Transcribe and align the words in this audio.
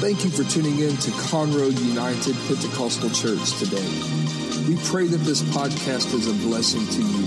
Thank 0.00 0.22
you 0.24 0.30
for 0.30 0.44
tuning 0.44 0.78
in 0.78 0.96
to 0.96 1.10
Conroe 1.10 1.76
United 1.84 2.36
Pentecostal 2.46 3.10
Church 3.10 3.58
today. 3.58 3.82
We 4.68 4.76
pray 4.84 5.08
that 5.08 5.22
this 5.24 5.42
podcast 5.42 6.14
is 6.14 6.28
a 6.28 6.34
blessing 6.46 6.86
to 6.86 7.02
you. 7.02 7.24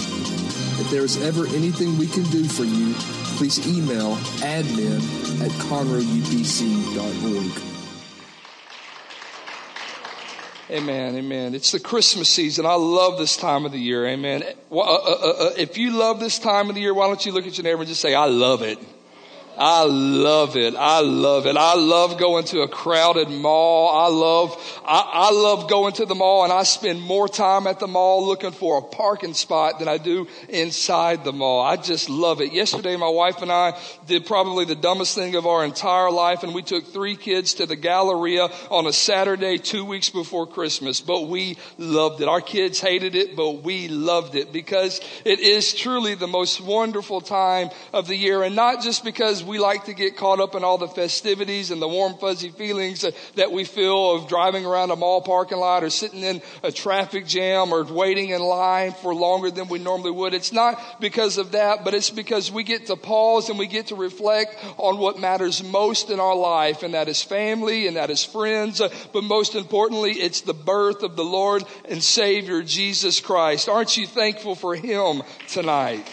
If 0.79 0.89
there 0.89 1.03
is 1.03 1.21
ever 1.21 1.45
anything 1.47 1.97
we 1.97 2.07
can 2.07 2.23
do 2.31 2.45
for 2.45 2.63
you, 2.63 2.93
please 3.35 3.67
email 3.67 4.15
admin 4.39 5.01
at 5.41 5.51
conroeupc.org. 5.51 6.01
Amen, 10.69 11.15
amen. 11.17 11.53
It's 11.53 11.73
the 11.73 11.79
Christmas 11.81 12.29
season. 12.29 12.65
I 12.65 12.75
love 12.75 13.17
this 13.17 13.35
time 13.35 13.65
of 13.65 13.73
the 13.73 13.79
year. 13.79 14.05
Amen. 14.07 14.43
Uh, 14.71 14.79
uh, 14.79 14.83
uh, 14.83 15.49
if 15.57 15.77
you 15.77 15.91
love 15.91 16.21
this 16.21 16.39
time 16.39 16.69
of 16.69 16.75
the 16.75 16.81
year, 16.81 16.93
why 16.93 17.07
don't 17.07 17.25
you 17.25 17.33
look 17.33 17.45
at 17.45 17.57
your 17.57 17.65
neighbor 17.65 17.81
and 17.81 17.89
just 17.89 17.99
say, 17.99 18.15
I 18.15 18.27
love 18.27 18.61
it. 18.61 18.79
I 19.57 19.83
love 19.83 20.55
it. 20.55 20.75
I 20.75 21.01
love 21.01 21.45
it. 21.45 21.57
I 21.57 21.75
love 21.75 22.17
going 22.17 22.45
to 22.45 22.61
a 22.61 22.67
crowded 22.67 23.29
mall. 23.29 23.89
I 23.89 24.07
love, 24.07 24.81
I, 24.85 25.09
I, 25.13 25.31
love 25.31 25.69
going 25.69 25.93
to 25.93 26.05
the 26.05 26.15
mall 26.15 26.43
and 26.43 26.53
I 26.53 26.63
spend 26.63 27.01
more 27.01 27.27
time 27.27 27.67
at 27.67 27.79
the 27.79 27.87
mall 27.87 28.25
looking 28.25 28.51
for 28.51 28.77
a 28.77 28.81
parking 28.81 29.33
spot 29.33 29.79
than 29.79 29.87
I 29.87 29.97
do 29.97 30.27
inside 30.49 31.23
the 31.23 31.33
mall. 31.33 31.61
I 31.61 31.75
just 31.75 32.09
love 32.09 32.41
it. 32.41 32.53
Yesterday, 32.53 32.95
my 32.95 33.09
wife 33.09 33.41
and 33.41 33.51
I 33.51 33.77
did 34.07 34.25
probably 34.25 34.65
the 34.65 34.75
dumbest 34.75 35.15
thing 35.15 35.35
of 35.35 35.45
our 35.45 35.65
entire 35.65 36.11
life 36.11 36.43
and 36.43 36.53
we 36.53 36.61
took 36.61 36.87
three 36.87 37.15
kids 37.15 37.55
to 37.55 37.65
the 37.65 37.75
Galleria 37.75 38.47
on 38.69 38.87
a 38.87 38.93
Saturday 38.93 39.57
two 39.57 39.83
weeks 39.83 40.09
before 40.09 40.47
Christmas, 40.47 41.01
but 41.01 41.27
we 41.27 41.57
loved 41.77 42.21
it. 42.21 42.27
Our 42.27 42.41
kids 42.41 42.79
hated 42.79 43.15
it, 43.15 43.35
but 43.35 43.63
we 43.63 43.89
loved 43.89 44.35
it 44.35 44.53
because 44.53 45.01
it 45.25 45.39
is 45.39 45.73
truly 45.73 46.15
the 46.15 46.27
most 46.27 46.61
wonderful 46.61 47.21
time 47.21 47.69
of 47.93 48.07
the 48.07 48.15
year 48.15 48.43
and 48.43 48.55
not 48.55 48.81
just 48.81 49.03
because 49.03 49.40
we 49.43 49.59
like 49.59 49.85
to 49.85 49.93
get 49.93 50.17
caught 50.17 50.39
up 50.39 50.55
in 50.55 50.63
all 50.63 50.77
the 50.77 50.87
festivities 50.87 51.71
and 51.71 51.81
the 51.81 51.87
warm 51.87 52.17
fuzzy 52.17 52.49
feelings 52.49 53.05
that 53.35 53.51
we 53.51 53.63
feel 53.63 54.15
of 54.15 54.27
driving 54.27 54.65
around 54.65 54.91
a 54.91 54.95
mall 54.95 55.21
parking 55.21 55.57
lot 55.57 55.83
or 55.83 55.89
sitting 55.89 56.21
in 56.21 56.41
a 56.63 56.71
traffic 56.71 57.25
jam 57.25 57.73
or 57.73 57.83
waiting 57.83 58.29
in 58.29 58.41
line 58.41 58.91
for 58.91 59.13
longer 59.13 59.51
than 59.51 59.67
we 59.67 59.79
normally 59.79 60.11
would. 60.11 60.33
It's 60.33 60.51
not 60.51 60.99
because 60.99 61.37
of 61.37 61.51
that, 61.53 61.83
but 61.83 61.93
it's 61.93 62.09
because 62.09 62.51
we 62.51 62.63
get 62.63 62.87
to 62.87 62.95
pause 62.95 63.49
and 63.49 63.57
we 63.57 63.67
get 63.67 63.87
to 63.87 63.95
reflect 63.95 64.55
on 64.77 64.97
what 64.97 65.19
matters 65.19 65.63
most 65.63 66.09
in 66.09 66.19
our 66.19 66.35
life, 66.35 66.83
and 66.83 66.93
that 66.93 67.07
is 67.07 67.21
family 67.21 67.87
and 67.87 67.97
that 67.97 68.09
is 68.09 68.23
friends. 68.23 68.81
Uh, 68.81 68.89
but 69.13 69.23
most 69.23 69.55
importantly, 69.55 70.11
it's 70.11 70.41
the 70.41 70.53
birth 70.53 71.03
of 71.03 71.15
the 71.15 71.23
Lord 71.23 71.63
and 71.89 72.03
Savior 72.03 72.63
Jesus 72.63 73.19
Christ. 73.19 73.69
Aren't 73.69 73.97
you 73.97 74.07
thankful 74.07 74.55
for 74.55 74.75
Him 74.75 75.23
tonight? 75.47 76.07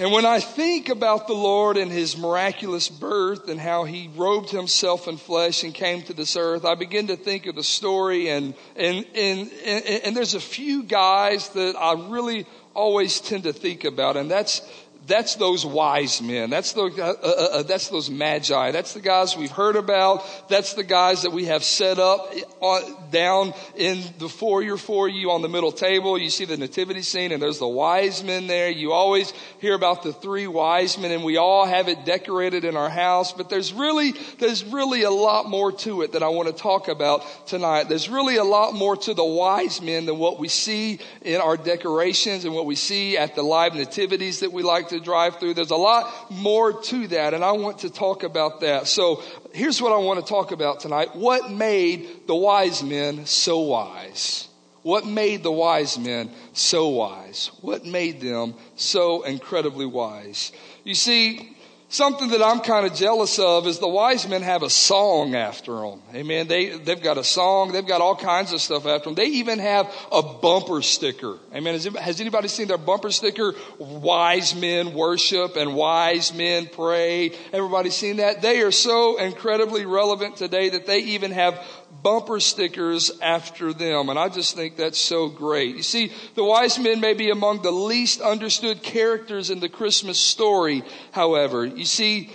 And 0.00 0.12
when 0.12 0.24
I 0.24 0.40
think 0.40 0.88
about 0.88 1.26
the 1.26 1.34
Lord 1.34 1.76
and 1.76 1.92
his 1.92 2.16
miraculous 2.16 2.88
birth 2.88 3.50
and 3.50 3.60
how 3.60 3.84
he 3.84 4.08
robed 4.16 4.48
himself 4.48 5.06
in 5.06 5.18
flesh 5.18 5.62
and 5.62 5.74
came 5.74 6.00
to 6.04 6.14
this 6.14 6.36
earth, 6.36 6.64
I 6.64 6.74
begin 6.74 7.08
to 7.08 7.16
think 7.16 7.44
of 7.44 7.54
the 7.54 7.62
story 7.62 8.30
and, 8.30 8.54
and, 8.76 9.04
and, 9.14 9.52
and, 9.62 9.84
and 9.84 10.16
there's 10.16 10.32
a 10.32 10.40
few 10.40 10.84
guys 10.84 11.50
that 11.50 11.76
I 11.78 12.08
really 12.08 12.46
always 12.72 13.20
tend 13.20 13.42
to 13.42 13.52
think 13.52 13.84
about, 13.84 14.16
and 14.16 14.30
that's 14.30 14.62
that's 15.06 15.36
those 15.36 15.64
wise 15.64 16.20
men. 16.20 16.50
That's 16.50 16.72
the, 16.72 16.82
uh, 16.82 17.14
uh, 17.22 17.58
uh, 17.58 17.62
that's 17.62 17.88
those 17.88 18.10
magi. 18.10 18.70
That's 18.70 18.92
the 18.92 19.00
guys 19.00 19.36
we've 19.36 19.50
heard 19.50 19.76
about. 19.76 20.24
That's 20.48 20.74
the 20.74 20.84
guys 20.84 21.22
that 21.22 21.30
we 21.32 21.46
have 21.46 21.64
set 21.64 21.98
up 21.98 22.32
on, 22.60 23.10
down 23.10 23.54
in 23.76 24.02
the 24.18 24.28
foyer 24.28 24.76
for 24.76 25.08
you 25.08 25.30
on 25.30 25.42
the 25.42 25.48
middle 25.48 25.72
table. 25.72 26.18
You 26.18 26.28
see 26.28 26.44
the 26.44 26.56
nativity 26.56 27.02
scene 27.02 27.32
and 27.32 27.42
there's 27.42 27.58
the 27.58 27.68
wise 27.68 28.22
men 28.22 28.46
there. 28.46 28.68
You 28.68 28.92
always 28.92 29.32
hear 29.60 29.74
about 29.74 30.02
the 30.02 30.12
three 30.12 30.46
wise 30.46 30.98
men 30.98 31.10
and 31.12 31.24
we 31.24 31.38
all 31.38 31.66
have 31.66 31.88
it 31.88 32.04
decorated 32.04 32.64
in 32.64 32.76
our 32.76 32.90
house. 32.90 33.32
But 33.32 33.48
there's 33.48 33.72
really, 33.72 34.12
there's 34.38 34.64
really 34.64 35.02
a 35.02 35.10
lot 35.10 35.48
more 35.48 35.72
to 35.72 36.02
it 36.02 36.12
that 36.12 36.22
I 36.22 36.28
want 36.28 36.48
to 36.48 36.54
talk 36.54 36.88
about 36.88 37.24
tonight. 37.46 37.88
There's 37.88 38.10
really 38.10 38.36
a 38.36 38.44
lot 38.44 38.74
more 38.74 38.96
to 38.96 39.14
the 39.14 39.24
wise 39.24 39.80
men 39.80 40.04
than 40.04 40.18
what 40.18 40.38
we 40.38 40.48
see 40.48 40.98
in 41.22 41.40
our 41.40 41.56
decorations 41.56 42.44
and 42.44 42.54
what 42.54 42.66
we 42.66 42.74
see 42.74 43.16
at 43.16 43.34
the 43.34 43.42
live 43.42 43.74
nativities 43.74 44.40
that 44.40 44.52
we 44.52 44.62
like 44.62 44.89
to 44.90 45.00
drive 45.00 45.40
through. 45.40 45.54
There's 45.54 45.70
a 45.70 45.76
lot 45.76 46.30
more 46.30 46.80
to 46.82 47.08
that, 47.08 47.34
and 47.34 47.44
I 47.44 47.52
want 47.52 47.78
to 47.80 47.90
talk 47.90 48.22
about 48.22 48.60
that. 48.60 48.86
So 48.86 49.22
here's 49.52 49.82
what 49.82 49.92
I 49.92 49.96
want 49.96 50.20
to 50.20 50.26
talk 50.26 50.52
about 50.52 50.80
tonight. 50.80 51.16
What 51.16 51.50
made 51.50 52.26
the 52.26 52.34
wise 52.34 52.82
men 52.82 53.26
so 53.26 53.60
wise? 53.60 54.48
What 54.82 55.06
made 55.06 55.42
the 55.42 55.52
wise 55.52 55.98
men 55.98 56.30
so 56.52 56.88
wise? 56.88 57.50
What 57.60 57.84
made 57.84 58.20
them 58.20 58.54
so 58.76 59.22
incredibly 59.22 59.86
wise? 59.86 60.52
You 60.84 60.94
see, 60.94 61.56
Something 61.92 62.28
that 62.28 62.40
I'm 62.40 62.60
kind 62.60 62.86
of 62.86 62.94
jealous 62.94 63.40
of 63.40 63.66
is 63.66 63.80
the 63.80 63.88
wise 63.88 64.28
men 64.28 64.42
have 64.42 64.62
a 64.62 64.70
song 64.70 65.34
after 65.34 65.72
them. 65.72 66.00
Amen. 66.14 66.46
They, 66.46 66.78
they've 66.78 67.02
got 67.02 67.18
a 67.18 67.24
song. 67.24 67.72
They've 67.72 67.84
got 67.84 68.00
all 68.00 68.14
kinds 68.14 68.52
of 68.52 68.60
stuff 68.60 68.86
after 68.86 69.06
them. 69.06 69.16
They 69.16 69.24
even 69.24 69.58
have 69.58 69.92
a 70.12 70.22
bumper 70.22 70.82
sticker. 70.82 71.36
Amen. 71.52 71.74
Has, 71.74 71.86
has 71.86 72.20
anybody 72.20 72.46
seen 72.46 72.68
their 72.68 72.78
bumper 72.78 73.10
sticker? 73.10 73.56
Wise 73.80 74.54
men 74.54 74.94
worship 74.94 75.56
and 75.56 75.74
wise 75.74 76.32
men 76.32 76.68
pray. 76.70 77.32
Everybody 77.52 77.90
seen 77.90 78.18
that? 78.18 78.40
They 78.40 78.60
are 78.60 78.70
so 78.70 79.18
incredibly 79.18 79.84
relevant 79.84 80.36
today 80.36 80.68
that 80.68 80.86
they 80.86 80.98
even 81.00 81.32
have 81.32 81.58
bumper 82.02 82.40
stickers 82.40 83.10
after 83.20 83.72
them. 83.72 84.08
And 84.08 84.18
I 84.18 84.28
just 84.28 84.54
think 84.54 84.76
that's 84.76 84.98
so 84.98 85.28
great. 85.28 85.76
You 85.76 85.82
see, 85.82 86.12
the 86.34 86.44
wise 86.44 86.78
men 86.78 87.00
may 87.00 87.14
be 87.14 87.30
among 87.30 87.62
the 87.62 87.70
least 87.70 88.20
understood 88.20 88.82
characters 88.82 89.50
in 89.50 89.60
the 89.60 89.68
Christmas 89.68 90.18
story, 90.18 90.82
however. 91.12 91.64
You 91.66 91.84
see, 91.84 92.30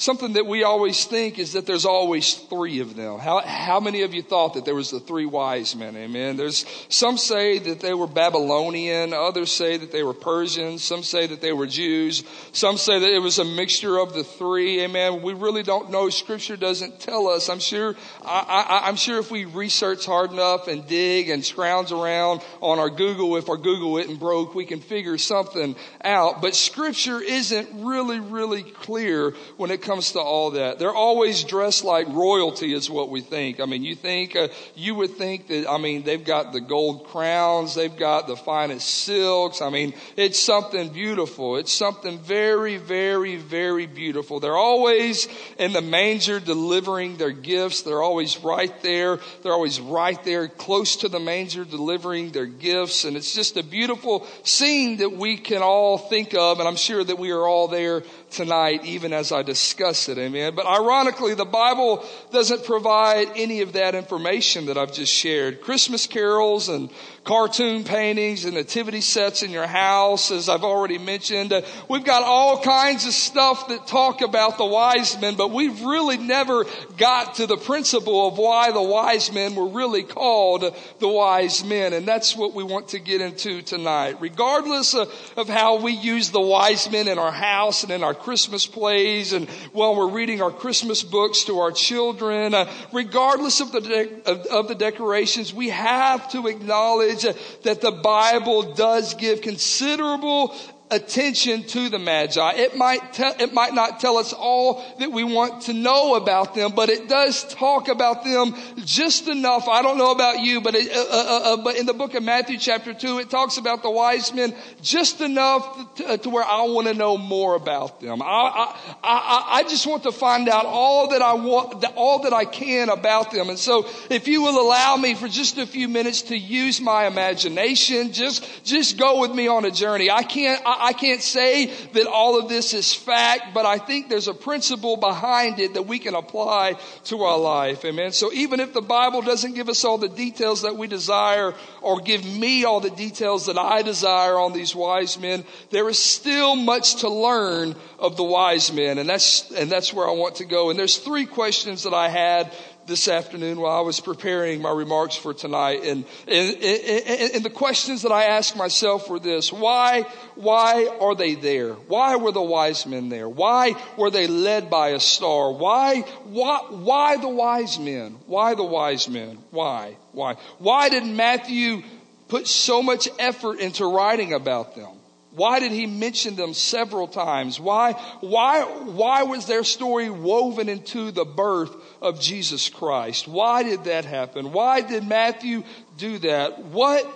Something 0.00 0.34
that 0.34 0.46
we 0.46 0.62
always 0.62 1.06
think 1.06 1.40
is 1.40 1.54
that 1.54 1.66
there's 1.66 1.84
always 1.84 2.34
three 2.34 2.78
of 2.78 2.94
them. 2.94 3.18
How, 3.18 3.40
how 3.40 3.80
many 3.80 4.02
of 4.02 4.14
you 4.14 4.22
thought 4.22 4.54
that 4.54 4.64
there 4.64 4.76
was 4.76 4.92
the 4.92 5.00
three 5.00 5.26
wise 5.26 5.74
men? 5.74 5.96
Amen. 5.96 6.36
There's, 6.36 6.64
some 6.88 7.18
say 7.18 7.58
that 7.58 7.80
they 7.80 7.92
were 7.92 8.06
Babylonian. 8.06 9.12
Others 9.12 9.50
say 9.50 9.76
that 9.76 9.90
they 9.90 10.04
were 10.04 10.14
Persians. 10.14 10.84
Some 10.84 11.02
say 11.02 11.26
that 11.26 11.40
they 11.40 11.52
were 11.52 11.66
Jews. 11.66 12.22
Some 12.52 12.76
say 12.76 13.00
that 13.00 13.12
it 13.12 13.18
was 13.18 13.40
a 13.40 13.44
mixture 13.44 13.98
of 13.98 14.14
the 14.14 14.22
three. 14.22 14.82
Amen. 14.82 15.20
We 15.20 15.34
really 15.34 15.64
don't 15.64 15.90
know. 15.90 16.10
Scripture 16.10 16.56
doesn't 16.56 17.00
tell 17.00 17.26
us. 17.26 17.48
I'm 17.48 17.58
sure, 17.58 17.96
I, 18.22 18.68
I, 18.84 18.88
I'm 18.88 18.94
sure 18.94 19.18
if 19.18 19.32
we 19.32 19.46
research 19.46 20.06
hard 20.06 20.30
enough 20.30 20.68
and 20.68 20.86
dig 20.86 21.28
and 21.28 21.44
scrounge 21.44 21.90
around 21.90 22.42
on 22.60 22.78
our 22.78 22.88
Google, 22.88 23.36
if 23.36 23.48
our 23.48 23.56
Google 23.56 23.98
isn't 23.98 24.20
broke, 24.20 24.54
we 24.54 24.64
can 24.64 24.78
figure 24.78 25.18
something 25.18 25.74
out. 26.04 26.40
But 26.40 26.54
scripture 26.54 27.20
isn't 27.20 27.84
really, 27.84 28.20
really 28.20 28.62
clear 28.62 29.34
when 29.56 29.72
it 29.72 29.87
comes 29.88 30.12
to 30.12 30.20
all 30.20 30.50
that. 30.50 30.78
They're 30.78 30.92
always 30.92 31.44
dressed 31.44 31.82
like 31.82 32.06
royalty 32.08 32.74
is 32.74 32.90
what 32.90 33.08
we 33.08 33.22
think. 33.22 33.58
I 33.58 33.64
mean, 33.64 33.84
you 33.84 33.94
think, 33.94 34.36
uh, 34.36 34.48
you 34.74 34.94
would 34.96 35.12
think 35.12 35.48
that, 35.48 35.66
I 35.66 35.78
mean, 35.78 36.02
they've 36.02 36.22
got 36.22 36.52
the 36.52 36.60
gold 36.60 37.06
crowns, 37.06 37.74
they've 37.74 37.96
got 37.96 38.26
the 38.26 38.36
finest 38.36 38.86
silks. 38.86 39.62
I 39.62 39.70
mean, 39.70 39.94
it's 40.14 40.38
something 40.38 40.90
beautiful. 40.90 41.56
It's 41.56 41.72
something 41.72 42.18
very, 42.18 42.76
very, 42.76 43.36
very 43.36 43.86
beautiful. 43.86 44.40
They're 44.40 44.58
always 44.58 45.26
in 45.58 45.72
the 45.72 45.80
manger 45.80 46.38
delivering 46.38 47.16
their 47.16 47.32
gifts. 47.32 47.80
They're 47.80 48.02
always 48.02 48.44
right 48.44 48.82
there. 48.82 49.18
They're 49.42 49.54
always 49.54 49.80
right 49.80 50.22
there 50.22 50.48
close 50.48 50.96
to 50.96 51.08
the 51.08 51.18
manger 51.18 51.64
delivering 51.64 52.32
their 52.32 52.44
gifts. 52.44 53.06
And 53.06 53.16
it's 53.16 53.34
just 53.34 53.56
a 53.56 53.62
beautiful 53.62 54.26
scene 54.42 54.98
that 54.98 55.12
we 55.12 55.38
can 55.38 55.62
all 55.62 55.96
think 55.96 56.34
of. 56.34 56.58
And 56.58 56.68
I'm 56.68 56.76
sure 56.76 57.02
that 57.02 57.18
we 57.18 57.30
are 57.30 57.48
all 57.48 57.68
there 57.68 58.02
tonight, 58.30 58.84
even 58.84 59.12
as 59.12 59.32
I 59.32 59.42
discuss 59.42 60.08
it. 60.08 60.18
Amen. 60.18 60.54
But 60.54 60.66
ironically, 60.66 61.34
the 61.34 61.44
Bible 61.44 62.04
doesn't 62.30 62.64
provide 62.64 63.28
any 63.36 63.60
of 63.60 63.72
that 63.72 63.94
information 63.94 64.66
that 64.66 64.78
I've 64.78 64.92
just 64.92 65.12
shared. 65.12 65.60
Christmas 65.60 66.06
carols 66.06 66.68
and 66.68 66.90
cartoon 67.28 67.84
paintings 67.84 68.46
and 68.46 68.54
nativity 68.54 69.02
sets 69.02 69.42
in 69.42 69.50
your 69.50 69.66
house, 69.66 70.30
as 70.30 70.48
I've 70.48 70.64
already 70.64 70.96
mentioned. 70.96 71.52
Uh, 71.52 71.60
we've 71.86 72.02
got 72.02 72.22
all 72.22 72.58
kinds 72.62 73.04
of 73.04 73.12
stuff 73.12 73.68
that 73.68 73.86
talk 73.86 74.22
about 74.22 74.56
the 74.56 74.64
wise 74.64 75.20
men, 75.20 75.34
but 75.34 75.50
we've 75.50 75.82
really 75.82 76.16
never 76.16 76.64
got 76.96 77.34
to 77.34 77.46
the 77.46 77.58
principle 77.58 78.28
of 78.28 78.38
why 78.38 78.72
the 78.72 78.80
wise 78.80 79.30
men 79.30 79.54
were 79.54 79.68
really 79.68 80.04
called 80.04 80.74
the 81.00 81.08
wise 81.08 81.62
men. 81.62 81.92
And 81.92 82.06
that's 82.06 82.34
what 82.34 82.54
we 82.54 82.64
want 82.64 82.88
to 82.88 82.98
get 82.98 83.20
into 83.20 83.60
tonight. 83.60 84.16
Regardless 84.20 84.94
of, 84.94 85.12
of 85.36 85.50
how 85.50 85.82
we 85.82 85.92
use 85.92 86.30
the 86.30 86.40
wise 86.40 86.90
men 86.90 87.08
in 87.08 87.18
our 87.18 87.30
house 87.30 87.82
and 87.82 87.92
in 87.92 88.02
our 88.02 88.14
Christmas 88.14 88.66
plays 88.66 89.34
and 89.34 89.50
while 89.74 89.94
we're 89.94 90.08
reading 90.08 90.40
our 90.40 90.50
Christmas 90.50 91.02
books 91.02 91.44
to 91.44 91.58
our 91.58 91.72
children, 91.72 92.54
uh, 92.54 92.72
regardless 92.90 93.60
of 93.60 93.70
the, 93.70 93.82
de- 93.82 94.30
of, 94.30 94.46
of 94.46 94.68
the 94.68 94.74
decorations, 94.74 95.52
we 95.52 95.68
have 95.68 96.26
to 96.30 96.46
acknowledge 96.46 97.17
that 97.22 97.80
the 97.80 97.92
Bible 97.92 98.74
does 98.74 99.14
give 99.14 99.40
considerable 99.42 100.54
attention 100.90 101.64
to 101.64 101.88
the 101.88 101.98
Magi. 101.98 102.52
It 102.52 102.76
might 102.76 103.12
tell, 103.12 103.34
it 103.38 103.52
might 103.52 103.74
not 103.74 104.00
tell 104.00 104.16
us 104.16 104.32
all 104.32 104.84
that 104.98 105.12
we 105.12 105.24
want 105.24 105.62
to 105.62 105.72
know 105.72 106.14
about 106.14 106.54
them, 106.54 106.72
but 106.74 106.88
it 106.88 107.08
does 107.08 107.44
talk 107.54 107.88
about 107.88 108.24
them 108.24 108.54
just 108.84 109.28
enough. 109.28 109.68
I 109.68 109.82
don't 109.82 109.98
know 109.98 110.12
about 110.12 110.40
you, 110.40 110.60
but 110.60 110.74
it, 110.74 110.90
uh, 110.90 111.00
uh, 111.00 111.02
uh, 111.02 111.40
uh 111.54 111.56
but 111.58 111.76
in 111.76 111.86
the 111.86 111.92
book 111.92 112.14
of 112.14 112.22
Matthew 112.22 112.58
chapter 112.58 112.94
two, 112.94 113.18
it 113.18 113.30
talks 113.30 113.58
about 113.58 113.82
the 113.82 113.90
wise 113.90 114.32
men 114.32 114.54
just 114.80 115.20
enough 115.20 115.94
to, 115.96 116.08
uh, 116.08 116.16
to 116.18 116.30
where 116.30 116.44
I 116.44 116.62
want 116.62 116.86
to 116.88 116.94
know 116.94 117.18
more 117.18 117.54
about 117.54 118.00
them. 118.00 118.22
I, 118.22 118.26
I, 118.26 118.76
I, 119.02 119.48
I, 119.58 119.62
just 119.64 119.86
want 119.86 120.04
to 120.04 120.12
find 120.12 120.48
out 120.48 120.64
all 120.64 121.10
that 121.10 121.22
I 121.22 121.34
want, 121.34 121.84
all 121.96 122.22
that 122.22 122.32
I 122.32 122.44
can 122.44 122.88
about 122.88 123.30
them. 123.30 123.50
And 123.50 123.58
so 123.58 123.86
if 124.10 124.28
you 124.28 124.42
will 124.42 124.60
allow 124.60 124.96
me 124.96 125.14
for 125.14 125.28
just 125.28 125.58
a 125.58 125.66
few 125.66 125.88
minutes 125.88 126.22
to 126.22 126.38
use 126.38 126.80
my 126.80 127.06
imagination, 127.06 128.12
just, 128.12 128.64
just 128.64 128.98
go 128.98 129.20
with 129.20 129.32
me 129.32 129.48
on 129.48 129.64
a 129.64 129.70
journey. 129.70 130.10
I 130.10 130.22
can't, 130.22 130.62
I, 130.64 130.77
I 130.78 130.92
can't 130.92 131.22
say 131.22 131.66
that 131.92 132.06
all 132.06 132.38
of 132.38 132.48
this 132.48 132.74
is 132.74 132.94
fact, 132.94 133.54
but 133.54 133.66
I 133.66 133.78
think 133.78 134.08
there's 134.08 134.28
a 134.28 134.34
principle 134.34 134.96
behind 134.96 135.58
it 135.60 135.74
that 135.74 135.82
we 135.82 135.98
can 135.98 136.14
apply 136.14 136.76
to 137.04 137.22
our 137.22 137.38
life. 137.38 137.84
Amen. 137.84 138.12
So 138.12 138.32
even 138.32 138.60
if 138.60 138.72
the 138.72 138.80
Bible 138.80 139.22
doesn't 139.22 139.54
give 139.54 139.68
us 139.68 139.84
all 139.84 139.98
the 139.98 140.08
details 140.08 140.62
that 140.62 140.76
we 140.76 140.86
desire 140.86 141.54
or 141.82 142.00
give 142.00 142.24
me 142.24 142.64
all 142.64 142.80
the 142.80 142.90
details 142.90 143.46
that 143.46 143.58
I 143.58 143.82
desire 143.82 144.38
on 144.38 144.52
these 144.52 144.74
wise 144.74 145.18
men, 145.18 145.44
there 145.70 145.88
is 145.88 145.98
still 145.98 146.56
much 146.56 146.96
to 146.96 147.08
learn 147.08 147.74
of 147.98 148.16
the 148.16 148.24
wise 148.24 148.72
men. 148.72 148.98
And 148.98 149.08
that's, 149.08 149.50
and 149.50 149.70
that's 149.70 149.92
where 149.92 150.08
I 150.08 150.12
want 150.12 150.36
to 150.36 150.44
go. 150.44 150.70
And 150.70 150.78
there's 150.78 150.98
three 150.98 151.26
questions 151.26 151.82
that 151.82 151.94
I 151.94 152.08
had 152.08 152.52
this 152.88 153.06
afternoon 153.06 153.60
while 153.60 153.76
I 153.76 153.82
was 153.82 154.00
preparing 154.00 154.62
my 154.62 154.72
remarks 154.72 155.14
for 155.14 155.32
tonight. 155.34 155.84
And, 155.84 156.04
and, 156.26 156.56
and, 156.56 157.34
and, 157.34 157.44
the 157.44 157.50
questions 157.50 158.02
that 158.02 158.10
I 158.10 158.24
asked 158.24 158.56
myself 158.56 159.08
were 159.08 159.20
this. 159.20 159.52
Why, 159.52 160.02
why 160.34 160.88
are 161.00 161.14
they 161.14 161.34
there? 161.34 161.74
Why 161.74 162.16
were 162.16 162.32
the 162.32 162.42
wise 162.42 162.86
men 162.86 163.10
there? 163.10 163.28
Why 163.28 163.74
were 163.96 164.10
they 164.10 164.26
led 164.26 164.70
by 164.70 164.88
a 164.88 165.00
star? 165.00 165.52
Why, 165.52 166.00
why, 166.24 166.58
why 166.70 167.16
the 167.18 167.28
wise 167.28 167.78
men? 167.78 168.16
Why 168.26 168.54
the 168.54 168.64
wise 168.64 169.08
men? 169.08 169.38
Why? 169.50 169.96
Why? 170.12 170.34
Why 170.58 170.88
did 170.88 171.04
Matthew 171.04 171.82
put 172.28 172.48
so 172.48 172.82
much 172.82 173.08
effort 173.18 173.60
into 173.60 173.84
writing 173.84 174.32
about 174.32 174.74
them? 174.74 174.97
Why 175.38 175.60
did 175.60 175.70
he 175.70 175.86
mention 175.86 176.34
them 176.34 176.52
several 176.52 177.06
times? 177.06 177.60
Why, 177.60 177.92
why, 178.20 178.62
why 178.62 179.22
was 179.22 179.46
their 179.46 179.62
story 179.62 180.10
woven 180.10 180.68
into 180.68 181.12
the 181.12 181.24
birth 181.24 181.72
of 182.02 182.20
Jesus 182.20 182.68
Christ? 182.68 183.28
Why 183.28 183.62
did 183.62 183.84
that 183.84 184.04
happen? 184.04 184.50
Why 184.50 184.80
did 184.80 185.06
Matthew 185.06 185.62
do 185.96 186.18
that? 186.18 186.58
What 186.58 187.06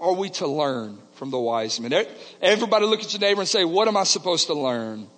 are 0.00 0.14
we 0.14 0.30
to 0.30 0.46
learn 0.46 0.96
from 1.14 1.32
the 1.32 1.40
wise 1.40 1.80
men? 1.80 2.06
Everybody 2.40 2.86
look 2.86 3.02
at 3.02 3.12
your 3.12 3.20
neighbor 3.20 3.40
and 3.40 3.48
say, 3.48 3.64
what 3.64 3.88
am 3.88 3.96
I 3.96 4.04
supposed 4.04 4.46
to 4.46 4.54
learn? 4.54 5.08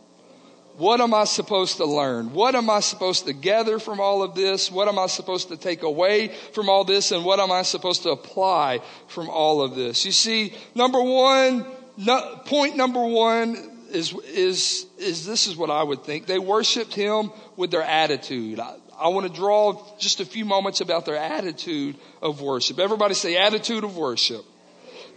What 0.79 1.03
am 1.03 1.13
I 1.13 1.25
supposed 1.25 1.77
to 1.77 1.85
learn? 1.85 2.33
What 2.33 2.55
am 2.55 2.71
I 2.71 2.81
supposed 2.81 3.27
to 3.27 3.35
gather 3.35 3.79
from 3.79 4.01
all 4.01 4.23
of 4.23 4.35
this? 4.35 4.73
What 4.73 4.89
am 4.89 4.99
I 4.99 5.07
supposed 5.07 5.49
to 5.49 5.59
take 5.59 5.83
away 5.83 6.29
from 6.55 6.71
all 6.71 6.85
this? 6.85 7.13
And 7.13 7.27
what 7.27 7.41
am 7.41 7.53
I 7.53 7.61
supposed 7.61 8.05
to 8.05 8.11
apply 8.11 8.81
from 9.07 9.29
all 9.29 9.61
of 9.61 9.75
this? 9.75 10.07
You 10.07 10.13
see, 10.13 10.55
number 10.75 11.03
one, 11.03 11.67
no, 11.97 12.41
point 12.45 12.77
number 12.77 13.03
one 13.03 13.57
is, 13.91 14.13
is, 14.13 14.87
is 14.99 15.27
this 15.27 15.47
is 15.47 15.57
what 15.57 15.71
I 15.71 15.83
would 15.83 16.05
think. 16.05 16.27
They 16.27 16.39
worshiped 16.39 16.95
him 16.95 17.31
with 17.57 17.71
their 17.71 17.83
attitude. 17.83 18.61
I, 18.61 18.77
I 18.99 19.09
want 19.09 19.27
to 19.27 19.33
draw 19.33 19.81
just 19.99 20.21
a 20.21 20.25
few 20.25 20.45
moments 20.45 20.81
about 20.81 21.07
their 21.07 21.17
attitude 21.17 21.97
of 22.23 22.41
worship. 22.41 22.79
Everybody 22.79 23.15
say 23.15 23.37
attitude 23.37 23.85
of 23.85 23.97
worship. 23.97 24.45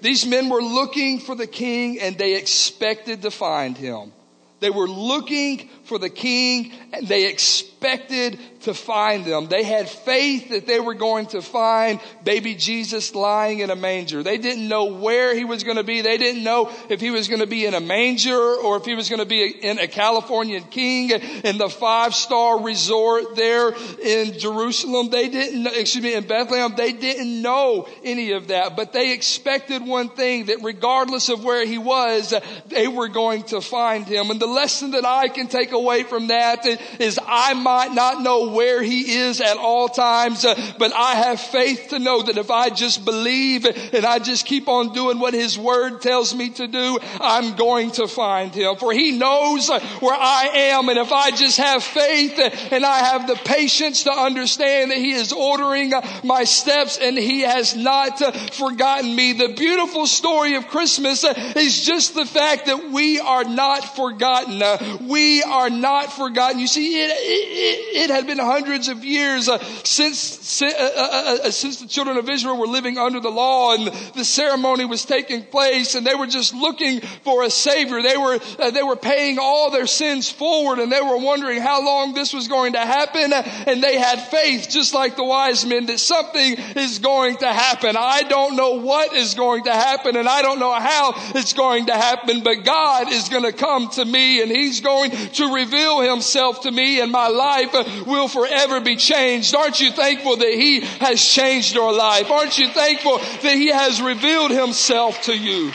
These 0.02 0.26
men 0.26 0.50
were 0.50 0.62
looking 0.62 1.20
for 1.20 1.36
the 1.36 1.48
king 1.48 2.00
and 2.00 2.18
they 2.18 2.36
expected 2.36 3.24
to 3.24 3.32
find 3.32 3.78
him. 3.78 4.14
They 4.60 4.70
were 4.70 4.88
looking 4.88 5.70
for 5.88 5.98
the 5.98 6.10
king 6.10 6.74
they 7.04 7.26
expected 7.26 8.40
to 8.62 8.74
find 8.74 9.24
them. 9.26 9.48
They 9.48 9.64
had 9.64 9.88
faith 9.88 10.50
that 10.50 10.68
they 10.68 10.80
were 10.80 10.94
going 10.94 11.28
to 11.28 11.42
find 11.42 12.00
baby 12.24 12.56
Jesus 12.56 13.14
lying 13.16 13.60
in 13.60 13.70
a 13.70 13.76
manger. 13.76 14.24
They 14.24 14.38
didn't 14.38 14.68
know 14.68 14.86
where 14.86 15.36
he 15.36 15.46
was 15.46 15.64
going 15.64 15.78
to 15.78 15.84
be. 15.84 16.02
They 16.02 16.18
didn't 16.18 16.44
know 16.44 16.72
if 16.90 17.00
he 17.00 17.12
was 17.12 17.28
going 17.28 17.42
to 17.42 17.48
be 17.48 17.66
in 17.66 17.74
a 17.74 17.80
manger 17.80 18.38
or 18.38 18.78
if 18.78 18.86
he 18.86 18.96
was 18.96 19.10
going 19.10 19.20
to 19.20 19.26
be 19.26 19.48
in 19.48 19.80
a 19.80 19.88
Californian 19.88 20.64
king 20.64 21.12
in 21.12 21.58
the 21.58 21.70
five 21.70 22.16
star 22.16 22.62
resort 22.62 23.36
there 23.36 23.74
in 24.02 24.38
Jerusalem. 24.40 25.10
They 25.10 25.30
didn't, 25.30 25.68
excuse 25.68 26.04
me, 26.04 26.16
in 26.16 26.28
Bethlehem. 26.28 26.74
They 26.76 26.94
didn't 26.94 27.42
know 27.42 27.88
any 28.04 28.32
of 28.32 28.48
that, 28.48 28.76
but 28.76 28.92
they 28.92 29.14
expected 29.14 29.86
one 29.86 30.10
thing 30.10 30.48
that 30.48 30.58
regardless 30.64 31.30
of 31.30 31.44
where 31.44 31.66
he 31.66 31.78
was, 31.78 32.34
they 32.68 32.88
were 32.88 33.08
going 33.08 33.44
to 33.44 33.62
find 33.62 34.06
him. 34.06 34.32
And 34.32 34.40
the 34.40 34.48
lesson 34.48 34.92
that 34.92 35.06
I 35.06 35.28
can 35.28 35.48
take 35.48 35.72
away 35.78 36.04
from 36.04 36.28
that 36.28 36.66
is 37.00 37.20
I 37.26 37.54
might 37.54 37.94
not 37.94 38.22
know 38.22 38.50
where 38.50 38.82
he 38.82 39.20
is 39.20 39.42
at 39.42 39.58
all 39.58 39.88
times, 39.88 40.46
uh, 40.46 40.56
but 40.78 40.94
I 40.94 41.16
have 41.16 41.40
faith 41.40 41.88
to 41.90 42.00
know 42.00 42.22
that 42.24 42.38
if 42.38 42.52
I 42.52 42.70
just 42.70 43.06
believe 43.06 43.66
and 43.66 44.06
I 44.06 44.20
just 44.20 44.46
keep 44.46 44.68
on 44.68 44.94
doing 44.94 45.20
what 45.20 45.34
his 45.34 45.58
word 45.58 46.02
tells 46.02 46.36
me 46.36 46.50
to 46.52 46.68
do, 46.68 47.00
I'm 47.22 47.56
going 47.56 47.92
to 47.92 48.08
find 48.08 48.54
him. 48.54 48.76
For 48.78 48.92
he 48.92 49.18
knows 49.18 49.70
uh, 49.70 49.80
where 50.00 50.16
I 50.16 50.50
am. 50.54 50.90
And 50.90 50.98
if 50.98 51.12
I 51.12 51.32
just 51.32 51.58
have 51.58 51.84
faith 51.84 52.40
and 52.72 52.86
I 52.86 53.00
have 53.00 53.28
the 53.28 53.36
patience 53.36 54.04
to 54.04 54.12
understand 54.12 54.92
that 54.92 54.98
he 54.98 55.12
is 55.12 55.32
ordering 55.32 55.94
my 56.24 56.44
steps 56.44 56.98
and 56.98 57.18
he 57.18 57.42
has 57.42 57.76
not 57.76 58.22
uh, 58.22 58.32
forgotten 58.32 59.16
me. 59.16 59.34
The 59.34 59.54
beautiful 59.58 60.08
story 60.08 60.56
of 60.56 60.68
Christmas 60.68 61.24
is 61.24 61.86
just 61.86 62.16
the 62.16 62.26
fact 62.26 62.66
that 62.66 62.90
we 62.92 63.20
are 63.20 63.44
not 63.44 63.96
forgotten. 63.96 65.08
We 65.08 65.44
are 65.44 65.67
not 65.70 66.14
forgotten. 66.14 66.60
You 66.60 66.68
see, 66.68 67.02
it, 67.02 67.12
it, 67.12 68.04
it 68.04 68.10
had 68.10 68.28
been 68.28 68.40
hundreds 68.40 68.88
of 68.88 69.04
years 69.04 69.50
uh, 69.50 69.60
since, 69.84 70.62
uh, 70.62 70.66
uh, 70.66 71.38
uh, 71.46 71.52
since 71.52 71.80
the 71.82 71.88
children 71.88 72.18
of 72.18 72.30
Israel 72.30 72.58
were 72.58 72.68
living 72.68 72.98
under 72.98 73.20
the 73.20 73.30
law 73.30 73.74
and 73.76 73.88
the 74.16 74.24
ceremony 74.24 74.86
was 74.86 75.06
taking 75.06 75.44
place 75.44 75.96
and 75.96 76.06
they 76.06 76.16
were 76.16 76.28
just 76.28 76.54
looking 76.54 77.02
for 77.02 77.44
a 77.44 77.50
savior. 77.50 78.02
They 78.02 78.18
were, 78.18 78.40
uh, 78.60 78.72
they 78.72 78.84
were 78.84 78.96
paying 78.96 79.40
all 79.40 79.72
their 79.72 79.88
sins 79.88 80.30
forward 80.30 80.80
and 80.80 80.92
they 80.92 81.02
were 81.02 81.18
wondering 81.18 81.62
how 81.62 81.84
long 81.84 82.14
this 82.14 82.34
was 82.34 82.48
going 82.48 82.74
to 82.74 82.80
happen 82.80 83.34
and 83.34 83.84
they 83.84 83.98
had 83.98 84.22
faith 84.22 84.68
just 84.70 84.94
like 84.94 85.16
the 85.16 85.24
wise 85.24 85.66
men 85.66 85.88
that 85.88 86.00
something 86.00 86.58
is 86.76 87.00
going 87.00 87.38
to 87.38 87.52
happen. 87.52 87.96
I 87.98 88.24
don't 88.24 88.56
know 88.56 88.82
what 88.82 89.14
is 89.14 89.34
going 89.34 89.66
to 89.66 89.74
happen 89.74 90.16
and 90.16 90.28
I 90.28 90.42
don't 90.42 90.60
know 90.60 90.74
how 90.74 91.14
it's 91.36 91.54
going 91.54 91.88
to 91.88 91.94
happen, 91.94 92.44
but 92.44 92.64
God 92.64 93.12
is 93.12 93.30
going 93.30 93.44
to 93.44 93.54
come 93.54 93.90
to 93.92 94.06
me 94.06 94.42
and 94.42 94.52
he's 94.52 94.82
going 94.82 95.12
to 95.12 95.54
reveal 95.58 96.02
himself 96.02 96.62
to 96.62 96.72
me 96.72 97.02
and 97.02 97.12
my 97.12 97.28
life 97.28 97.74
will 98.06 98.28
forever 98.28 98.80
be 98.80 98.96
changed. 98.96 99.56
Aren't 99.56 99.82
you 99.82 99.92
thankful 99.92 100.38
that 100.38 100.54
He 100.54 100.82
has 100.82 101.24
changed 101.24 101.74
your 101.74 101.94
life? 101.94 102.30
Aren't 102.30 102.58
you 102.58 102.70
thankful 102.70 103.18
that 103.18 103.56
He 103.56 103.68
has 103.68 104.02
revealed 104.02 104.52
Himself 104.52 105.22
to 105.24 105.36
you? 105.36 105.72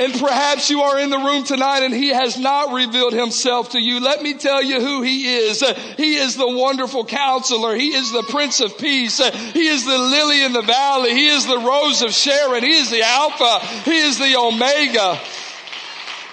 And 0.00 0.14
perhaps 0.14 0.70
you 0.70 0.80
are 0.80 0.98
in 0.98 1.10
the 1.10 1.18
room 1.18 1.44
tonight 1.44 1.80
and 1.80 1.92
he 1.92 2.08
has 2.08 2.38
not 2.38 2.72
revealed 2.72 3.12
himself 3.12 3.72
to 3.72 3.78
you. 3.78 4.00
Let 4.00 4.22
me 4.22 4.32
tell 4.32 4.62
you 4.62 4.80
who 4.80 5.02
he 5.02 5.28
is. 5.28 5.62
He 5.98 6.14
is 6.14 6.36
the 6.36 6.48
wonderful 6.48 7.04
counselor. 7.04 7.74
He 7.74 7.92
is 7.92 8.10
the 8.10 8.22
prince 8.22 8.60
of 8.60 8.78
peace. 8.78 9.18
He 9.52 9.68
is 9.68 9.84
the 9.84 9.98
lily 9.98 10.42
in 10.42 10.54
the 10.54 10.62
valley. 10.62 11.12
He 11.12 11.28
is 11.28 11.46
the 11.46 11.58
rose 11.58 12.00
of 12.00 12.14
Sharon. 12.14 12.62
He 12.62 12.78
is 12.78 12.90
the 12.90 13.02
alpha. 13.02 13.58
He 13.84 13.98
is 13.98 14.18
the 14.18 14.36
omega. 14.38 15.20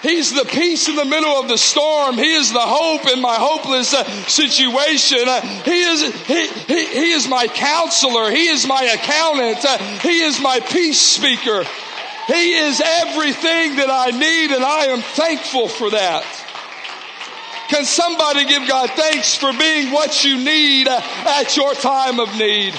He's 0.02 0.32
the 0.32 0.44
peace 0.44 0.88
in 0.88 0.94
the 0.94 1.04
middle 1.04 1.40
of 1.40 1.48
the 1.48 1.58
storm. 1.58 2.16
He 2.16 2.32
is 2.32 2.52
the 2.52 2.60
hope 2.60 3.08
in 3.12 3.20
my 3.20 3.34
hopeless 3.34 3.92
uh, 3.92 4.04
situation. 4.28 5.18
Uh, 5.26 5.40
he 5.40 5.80
is, 5.80 6.14
he, 6.26 6.46
he, 6.46 6.86
he, 6.86 7.12
is 7.12 7.28
my 7.28 7.48
counselor. 7.48 8.30
He 8.30 8.46
is 8.46 8.66
my 8.66 8.82
accountant. 8.82 9.64
Uh, 9.64 9.78
he 10.00 10.20
is 10.20 10.40
my 10.40 10.60
peace 10.60 11.00
speaker. 11.00 11.64
He 12.28 12.54
is 12.54 12.80
everything 12.80 13.76
that 13.76 13.88
I 13.90 14.10
need 14.10 14.52
and 14.54 14.62
I 14.62 14.86
am 14.86 15.00
thankful 15.00 15.66
for 15.66 15.90
that. 15.90 16.24
Can 17.68 17.84
somebody 17.84 18.46
give 18.46 18.68
God 18.68 18.90
thanks 18.90 19.34
for 19.34 19.52
being 19.52 19.90
what 19.90 20.24
you 20.24 20.38
need 20.38 20.88
uh, 20.88 21.00
at 21.26 21.56
your 21.56 21.74
time 21.74 22.20
of 22.20 22.36
need? 22.38 22.74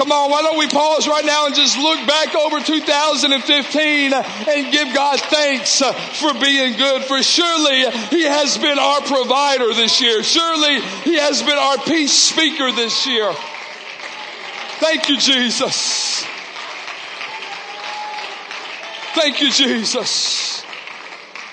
Come 0.00 0.12
on, 0.12 0.30
why 0.30 0.40
don't 0.40 0.56
we 0.56 0.66
pause 0.66 1.06
right 1.06 1.26
now 1.26 1.44
and 1.44 1.54
just 1.54 1.76
look 1.76 2.06
back 2.06 2.34
over 2.34 2.58
2015 2.58 4.14
and 4.14 4.72
give 4.72 4.94
God 4.94 5.20
thanks 5.20 5.82
for 6.18 6.32
being 6.40 6.78
good. 6.78 7.04
For 7.04 7.22
surely 7.22 7.84
He 8.08 8.22
has 8.22 8.56
been 8.56 8.78
our 8.78 9.02
provider 9.02 9.74
this 9.74 10.00
year. 10.00 10.22
Surely 10.22 10.80
He 11.02 11.16
has 11.16 11.42
been 11.42 11.58
our 11.58 11.76
peace 11.76 12.14
speaker 12.14 12.72
this 12.72 13.06
year. 13.06 13.30
Thank 14.78 15.10
you, 15.10 15.18
Jesus. 15.18 16.24
Thank 19.12 19.42
you, 19.42 19.50
Jesus. 19.50 20.59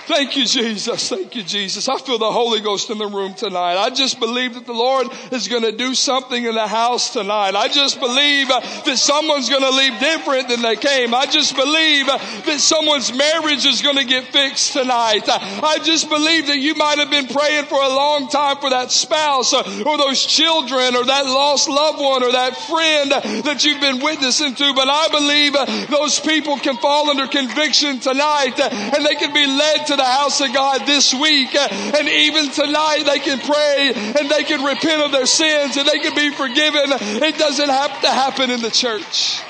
Thank 0.08 0.38
you, 0.38 0.46
Jesus. 0.46 1.10
Thank 1.10 1.36
you, 1.36 1.44
Jesus. 1.44 1.90
I 1.90 1.98
feel 1.98 2.18
the 2.18 2.32
Holy 2.32 2.62
Ghost 2.62 2.90
in 2.90 2.98
the 2.98 3.08
room 3.08 3.34
tonight. 3.34 3.76
I 3.76 3.90
just 3.90 4.22
believe 4.22 4.54
that 4.54 4.66
the 4.66 4.72
Lord 4.72 5.08
is 5.34 5.50
going 5.50 5.64
to 5.64 5.74
do 5.74 5.94
something 5.94 6.46
in 6.46 6.56
the 6.56 6.66
house 6.66 7.12
tonight. 7.12 7.56
I 7.56 7.68
just 7.68 8.00
believe 8.00 8.50
uh, 8.50 8.62
that 8.86 8.98
someone's 8.98 9.50
going 9.50 9.64
to 9.64 9.70
leave 9.70 10.00
different 10.00 10.48
than 10.48 10.62
they 10.62 10.78
came. 10.78 11.14
I 11.14 11.26
just 11.26 11.58
believe 11.58 12.08
uh, 12.08 12.20
that 12.46 12.60
someone's 12.62 13.12
marriage 13.12 13.66
is 13.66 13.82
going 13.82 13.98
to 13.98 14.06
get 14.06 14.24
fixed 14.32 14.72
tonight. 14.72 15.28
Uh, 15.28 15.40
I 15.42 15.80
just 15.84 16.08
believe 16.08 16.48
that 16.48 16.58
you 16.58 16.76
might 16.76 17.00
have 17.00 17.12
been 17.12 17.28
praying 17.28 17.66
for 17.66 17.76
a 17.76 17.90
long 17.90 18.30
time 18.30 18.64
for 18.64 18.70
that 18.70 18.92
spouse 18.92 19.54
or 19.54 19.98
those 19.98 20.26
children 20.26 20.96
or 20.96 21.04
that 21.04 21.26
lost 21.26 21.68
loved 21.68 22.00
one 22.00 22.24
or 22.24 22.32
that 22.32 22.56
friend 22.56 23.12
that 23.44 23.66
you've 23.66 23.82
been 23.82 24.00
witnessing 24.00 24.56
to. 24.56 24.74
But 24.74 24.88
I 24.88 25.10
believe 25.12 25.90
those 25.92 26.22
people 26.22 26.56
can 26.60 26.78
fall 26.78 27.10
under 27.10 27.28
conviction 27.28 28.00
tonight 28.00 28.56
and 28.58 29.06
they 29.06 29.16
can 29.16 29.34
be 29.34 29.46
led 29.46 29.88
to 29.88 29.97
the 29.98 30.06
house 30.06 30.40
of 30.42 30.54
God 30.54 30.86
this 30.86 31.14
week. 31.14 31.54
Uh, 31.54 31.68
and 31.98 32.08
even 32.08 32.50
tonight 32.52 33.04
they 33.06 33.20
can 33.20 33.40
pray 33.40 33.92
and 33.96 34.30
they 34.30 34.44
can 34.44 34.64
repent 34.64 35.02
of 35.02 35.12
their 35.12 35.26
sins 35.26 35.78
and 35.78 35.88
they 35.88 36.00
can 36.00 36.16
be 36.16 36.32
forgiven. 36.32 36.84
It 37.24 37.38
doesn't 37.38 37.70
have 37.70 38.02
to 38.02 38.08
happen 38.08 38.50
in 38.50 38.62
the 38.62 38.72
church. 38.72 39.42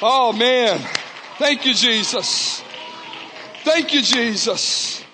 Oh 0.00 0.32
man. 0.32 0.78
Thank 1.38 1.66
you, 1.66 1.74
Jesus. 1.74 2.62
Thank 3.64 3.94
you, 3.94 4.02
Jesus. 4.02 5.04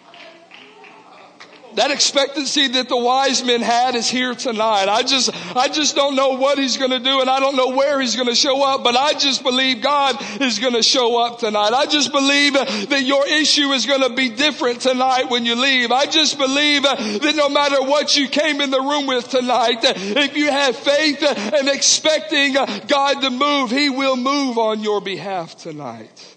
That 1.77 1.91
expectancy 1.91 2.69
that 2.69 2.89
the 2.89 2.97
wise 2.97 3.45
men 3.45 3.61
had 3.61 3.95
is 3.95 4.09
here 4.09 4.35
tonight. 4.35 4.89
I 4.89 5.03
just, 5.03 5.31
I 5.57 5.69
just 5.69 5.97
don't 5.97 6.15
know 6.15 6.31
what 6.31 6.59
he's 6.59 6.77
going 6.77 6.91
to 6.91 7.01
do 7.01 7.21
and 7.21 7.29
I 7.29 7.41
don't 7.41 7.57
know 7.57 7.71
where 7.71 8.01
he's 8.01 8.17
going 8.17 8.29
to 8.29 8.35
show 8.35 8.63
up, 8.63 8.85
but 8.85 8.97
I 8.97 9.15
just 9.15 9.43
believe 9.43 9.83
God 9.83 10.17
is 10.41 10.59
going 10.59 10.75
to 10.75 10.83
show 10.83 11.21
up 11.25 11.41
tonight. 11.41 11.73
I 11.73 11.87
just 11.87 12.13
believe 12.13 12.55
that 12.55 13.03
your 13.03 13.27
issue 13.27 13.73
is 13.73 13.87
going 13.87 14.03
to 14.03 14.15
be 14.15 14.31
different 14.31 14.81
tonight 14.81 15.31
when 15.31 15.45
you 15.45 15.57
leave. 15.57 15.91
I 15.91 16.07
just 16.07 16.39
believe 16.39 16.83
that 16.83 17.33
no 17.37 17.49
matter 17.49 17.83
what 17.83 18.17
you 18.17 18.29
came 18.29 18.61
in 18.61 18.71
the 18.71 18.81
room 18.81 19.07
with 19.07 19.29
tonight, 19.29 19.79
if 19.83 20.37
you 20.37 20.51
have 20.51 20.77
faith 20.77 21.23
and 21.23 21.69
expecting 21.69 22.55
God 22.55 23.21
to 23.21 23.31
move, 23.31 23.71
he 23.71 23.91
will 23.91 24.17
move 24.17 24.59
on 24.59 24.83
your 24.83 25.01
behalf 25.01 25.57
tonight. 25.57 26.34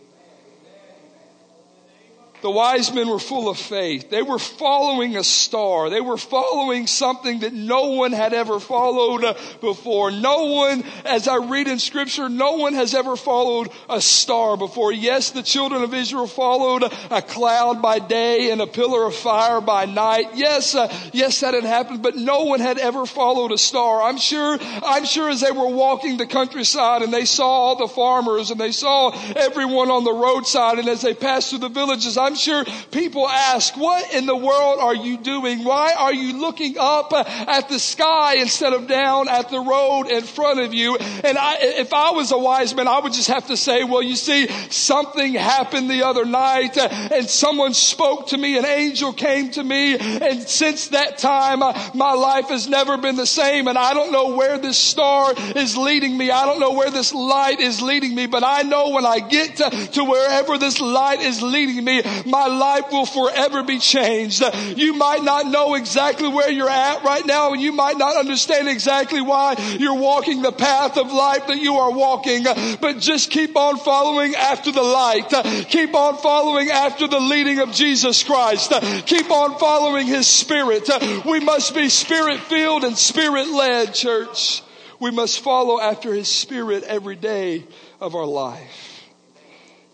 The 2.48 2.52
wise 2.52 2.94
men 2.94 3.10
were 3.10 3.20
full 3.20 3.50
of 3.50 3.58
faith. 3.58 4.10
They 4.10 4.22
were 4.22 4.40
following 4.40 5.18
a 5.18 5.24
star. 5.26 5.90
They 5.90 6.00
were 6.00 6.16
following 6.16 6.88
something 6.88 7.40
that 7.40 7.52
no 7.52 7.90
one 7.90 8.14
had 8.14 8.34
ever 8.34 8.62
followed 8.62 9.36
before. 9.60 10.12
No 10.12 10.46
one, 10.46 10.86
as 11.04 11.28
I 11.28 11.40
read 11.40 11.68
in 11.68 11.78
scripture, 11.78 12.30
no 12.30 12.54
one 12.54 12.74
has 12.74 12.94
ever 12.94 13.18
followed 13.18 13.68
a 13.90 14.00
star 14.00 14.56
before. 14.56 14.94
Yes, 14.94 15.32
the 15.32 15.44
children 15.44 15.84
of 15.84 15.94
Israel 15.94 16.26
followed 16.26 16.84
a 17.12 17.22
cloud 17.22 17.82
by 17.82 18.00
day 18.00 18.50
and 18.52 18.62
a 18.62 18.68
pillar 18.68 19.06
of 19.06 19.14
fire 19.14 19.60
by 19.60 19.84
night. 19.84 20.28
Yes, 20.36 20.74
uh, 20.74 20.88
yes, 21.12 21.42
that 21.42 21.54
had 21.54 21.66
happened, 21.66 22.02
but 22.02 22.16
no 22.16 22.46
one 22.46 22.62
had 22.62 22.78
ever 22.78 23.06
followed 23.06 23.52
a 23.52 23.58
star. 23.58 24.04
I'm 24.04 24.18
sure, 24.18 24.58
I'm 24.62 25.04
sure 25.04 25.30
as 25.30 25.42
they 25.42 25.52
were 25.52 25.68
walking 25.68 26.16
the 26.16 26.26
countryside 26.26 27.02
and 27.02 27.14
they 27.14 27.26
saw 27.26 27.46
all 27.46 27.76
the 27.76 27.90
farmers 27.90 28.52
and 28.52 28.60
they 28.60 28.72
saw 28.72 29.10
everyone 29.36 29.92
on 29.92 30.06
the 30.06 30.14
roadside 30.14 30.80
and 30.80 30.88
as 30.88 31.02
they 31.02 31.14
passed 31.14 31.50
through 31.50 31.60
the 31.60 31.68
villages, 31.68 32.16
I'm 32.16 32.37
sure 32.38 32.64
people 32.92 33.28
ask, 33.28 33.76
what 33.76 34.14
in 34.14 34.26
the 34.26 34.36
world 34.36 34.80
are 34.80 34.96
you 34.96 35.18
doing? 35.18 35.64
Why 35.64 35.94
are 35.98 36.14
you 36.14 36.40
looking 36.40 36.76
up 36.80 37.12
at 37.14 37.70
the 37.70 37.80
sky 37.80 38.36
instead 38.36 38.74
of 38.74 38.88
down 38.88 39.28
at 39.28 39.50
the 39.50 39.60
road 39.60 40.08
in 40.10 40.24
front 40.24 40.60
of 40.60 40.74
you? 40.74 40.98
And 40.98 41.38
I, 41.38 41.58
if 41.60 41.94
I 41.94 42.12
was 42.12 42.32
a 42.32 42.38
wise 42.38 42.74
man, 42.76 42.88
I 42.88 43.00
would 43.00 43.14
just 43.14 43.30
have 43.30 43.48
to 43.48 43.58
say, 43.58 43.84
well, 43.84 44.02
you 44.02 44.16
see, 44.16 44.48
something 44.70 45.34
happened 45.34 45.90
the 45.90 46.04
other 46.04 46.26
night 46.26 46.78
and 46.78 47.28
someone 47.30 47.74
spoke 47.74 48.28
to 48.28 48.38
me, 48.38 48.58
an 48.58 48.66
angel 48.66 49.14
came 49.14 49.52
to 49.52 49.64
me. 49.64 49.96
And 49.98 50.42
since 50.48 50.90
that 50.90 51.18
time, 51.18 51.60
my 51.60 52.14
life 52.14 52.50
has 52.50 52.68
never 52.68 52.98
been 52.98 53.16
the 53.16 53.26
same. 53.26 53.68
And 53.68 53.78
I 53.78 53.94
don't 53.94 54.12
know 54.12 54.36
where 54.36 54.58
this 54.58 54.78
star 54.78 55.34
is 55.56 55.78
leading 55.78 56.18
me. 56.18 56.32
I 56.32 56.46
don't 56.46 56.60
know 56.60 56.74
where 56.74 56.92
this 56.92 57.14
light 57.14 57.60
is 57.60 57.82
leading 57.82 58.16
me, 58.16 58.28
but 58.28 58.44
I 58.44 58.64
know 58.64 58.90
when 58.90 59.06
I 59.06 59.20
get 59.20 59.58
to, 59.58 59.70
to 59.70 60.04
wherever 60.04 60.58
this 60.58 60.80
light 60.80 61.22
is 61.22 61.42
leading 61.42 61.84
me, 61.84 62.02
my 62.26 62.48
life 62.48 62.92
will 62.92 63.06
forever 63.06 63.64
be 63.64 63.80
changed. 63.80 64.44
You 64.76 64.94
might 64.94 65.24
not 65.24 65.48
know 65.48 65.76
exactly 65.76 66.28
where 66.28 66.50
you're 66.50 66.70
at 66.70 67.04
right 67.04 67.26
now 67.26 67.54
and 67.54 67.62
you 67.62 67.72
might 67.72 67.98
not 67.98 68.18
understand 68.18 68.68
exactly 68.68 69.22
why 69.22 69.56
you're 69.80 70.00
walking 70.00 70.42
the 70.42 70.52
path 70.52 70.98
of 70.98 71.12
life 71.12 71.48
that 71.48 71.60
you 71.60 71.76
are 71.76 71.92
walking, 71.92 72.44
but 72.80 73.00
just 73.00 73.32
keep 73.32 73.56
on 73.56 73.78
following 73.78 74.36
after 74.36 74.72
the 74.72 74.82
light. 74.82 75.30
Keep 75.70 75.94
on 75.94 76.18
following 76.18 76.70
after 76.70 77.08
the 77.08 77.20
leading 77.20 77.60
of 77.60 77.72
Jesus 77.72 78.24
Christ. 78.24 78.74
Keep 79.06 79.32
on 79.32 79.58
following 79.60 80.08
His 80.08 80.28
Spirit. 80.28 80.90
We 81.26 81.40
must 81.40 81.76
be 81.76 81.90
Spirit 81.90 82.40
filled 82.42 82.84
and 82.84 82.98
Spirit 82.98 83.48
led, 83.48 83.94
church. 83.94 84.64
We 85.00 85.12
must 85.12 85.42
follow 85.42 85.80
after 85.80 86.14
His 86.14 86.28
Spirit 86.28 86.84
every 86.84 87.16
day 87.16 87.64
of 88.02 88.16
our 88.16 88.26
life. 88.26 89.04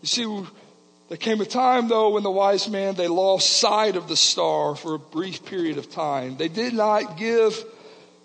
You 0.01 0.07
see, 0.07 0.45
there 1.13 1.19
came 1.19 1.41
a 1.41 1.45
time 1.45 1.89
though 1.89 2.09
when 2.09 2.23
the 2.23 2.31
wise 2.31 2.67
men, 2.67 2.95
they 2.95 3.07
lost 3.07 3.59
sight 3.59 3.95
of 3.95 4.07
the 4.07 4.15
star 4.15 4.73
for 4.73 4.95
a 4.95 4.97
brief 4.97 5.45
period 5.45 5.77
of 5.77 5.91
time. 5.91 6.37
They 6.37 6.47
did 6.47 6.73
not 6.73 7.17
give, 7.17 7.63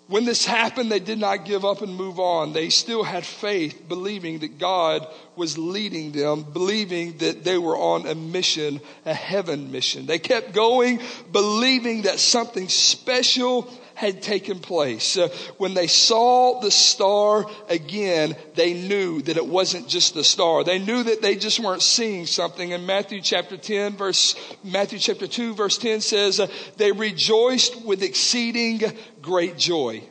when 0.07 0.25
this 0.25 0.43
happened, 0.43 0.91
they 0.91 0.99
did 0.99 1.19
not 1.19 1.45
give 1.45 1.63
up 1.63 1.83
and 1.83 1.95
move 1.95 2.19
on. 2.19 2.51
They 2.51 2.69
still 2.69 3.03
had 3.03 3.27
faith, 3.27 3.87
believing 3.87 4.39
that 4.39 4.57
God 4.57 5.07
was 5.35 5.55
leading 5.55 6.13
them, 6.13 6.41
believing 6.41 7.19
that 7.19 7.43
they 7.43 7.59
were 7.59 7.77
on 7.77 8.07
a 8.07 8.15
mission, 8.15 8.81
a 9.05 9.13
heaven 9.13 9.71
mission. 9.71 10.07
They 10.07 10.17
kept 10.17 10.53
going, 10.53 10.99
believing 11.31 12.01
that 12.01 12.17
something 12.17 12.69
special 12.69 13.71
had 13.99 14.21
taken 14.21 14.59
place. 14.59 15.17
Uh, 15.17 15.27
when 15.57 15.73
they 15.73 15.87
saw 15.87 16.61
the 16.61 16.71
star 16.71 17.45
again, 17.67 18.33
they 18.55 18.73
knew 18.73 19.21
that 19.21 19.35
it 19.35 19.45
wasn't 19.45 19.89
just 19.89 20.13
the 20.13 20.23
star. 20.23 20.63
They 20.63 20.79
knew 20.79 21.03
that 21.03 21.21
they 21.21 21.35
just 21.35 21.59
weren't 21.59 21.81
seeing 21.81 22.25
something. 22.25 22.71
In 22.71 22.85
Matthew 22.85 23.19
chapter 23.19 23.57
10 23.57 23.97
verse, 23.97 24.37
Matthew 24.63 24.99
chapter 24.99 25.27
2 25.27 25.53
verse 25.53 25.77
10 25.77 25.99
says, 25.99 26.39
uh, 26.39 26.47
they 26.77 26.93
rejoiced 26.93 27.83
with 27.83 28.01
exceeding 28.01 28.81
great 29.21 29.57
joy. 29.57 30.01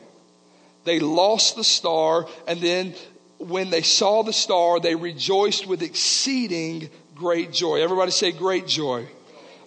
They 0.83 0.99
lost 0.99 1.55
the 1.55 1.63
star 1.63 2.27
and 2.47 2.61
then 2.61 2.93
when 3.39 3.71
they 3.71 3.81
saw 3.81 4.21
the 4.21 4.33
star, 4.33 4.79
they 4.79 4.93
rejoiced 4.93 5.65
with 5.65 5.81
exceeding 5.81 6.91
great 7.15 7.51
joy. 7.51 7.81
Everybody 7.81 8.11
say 8.11 8.33
great 8.33 8.67
joy. 8.67 9.07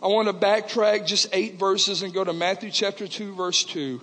I 0.02 0.08
want 0.08 0.26
to 0.28 0.34
backtrack 0.34 1.06
just 1.06 1.28
eight 1.32 1.58
verses 1.58 2.02
and 2.02 2.12
go 2.12 2.24
to 2.24 2.32
Matthew 2.32 2.70
chapter 2.70 3.06
2, 3.06 3.34
verse 3.34 3.62
2 3.64 4.00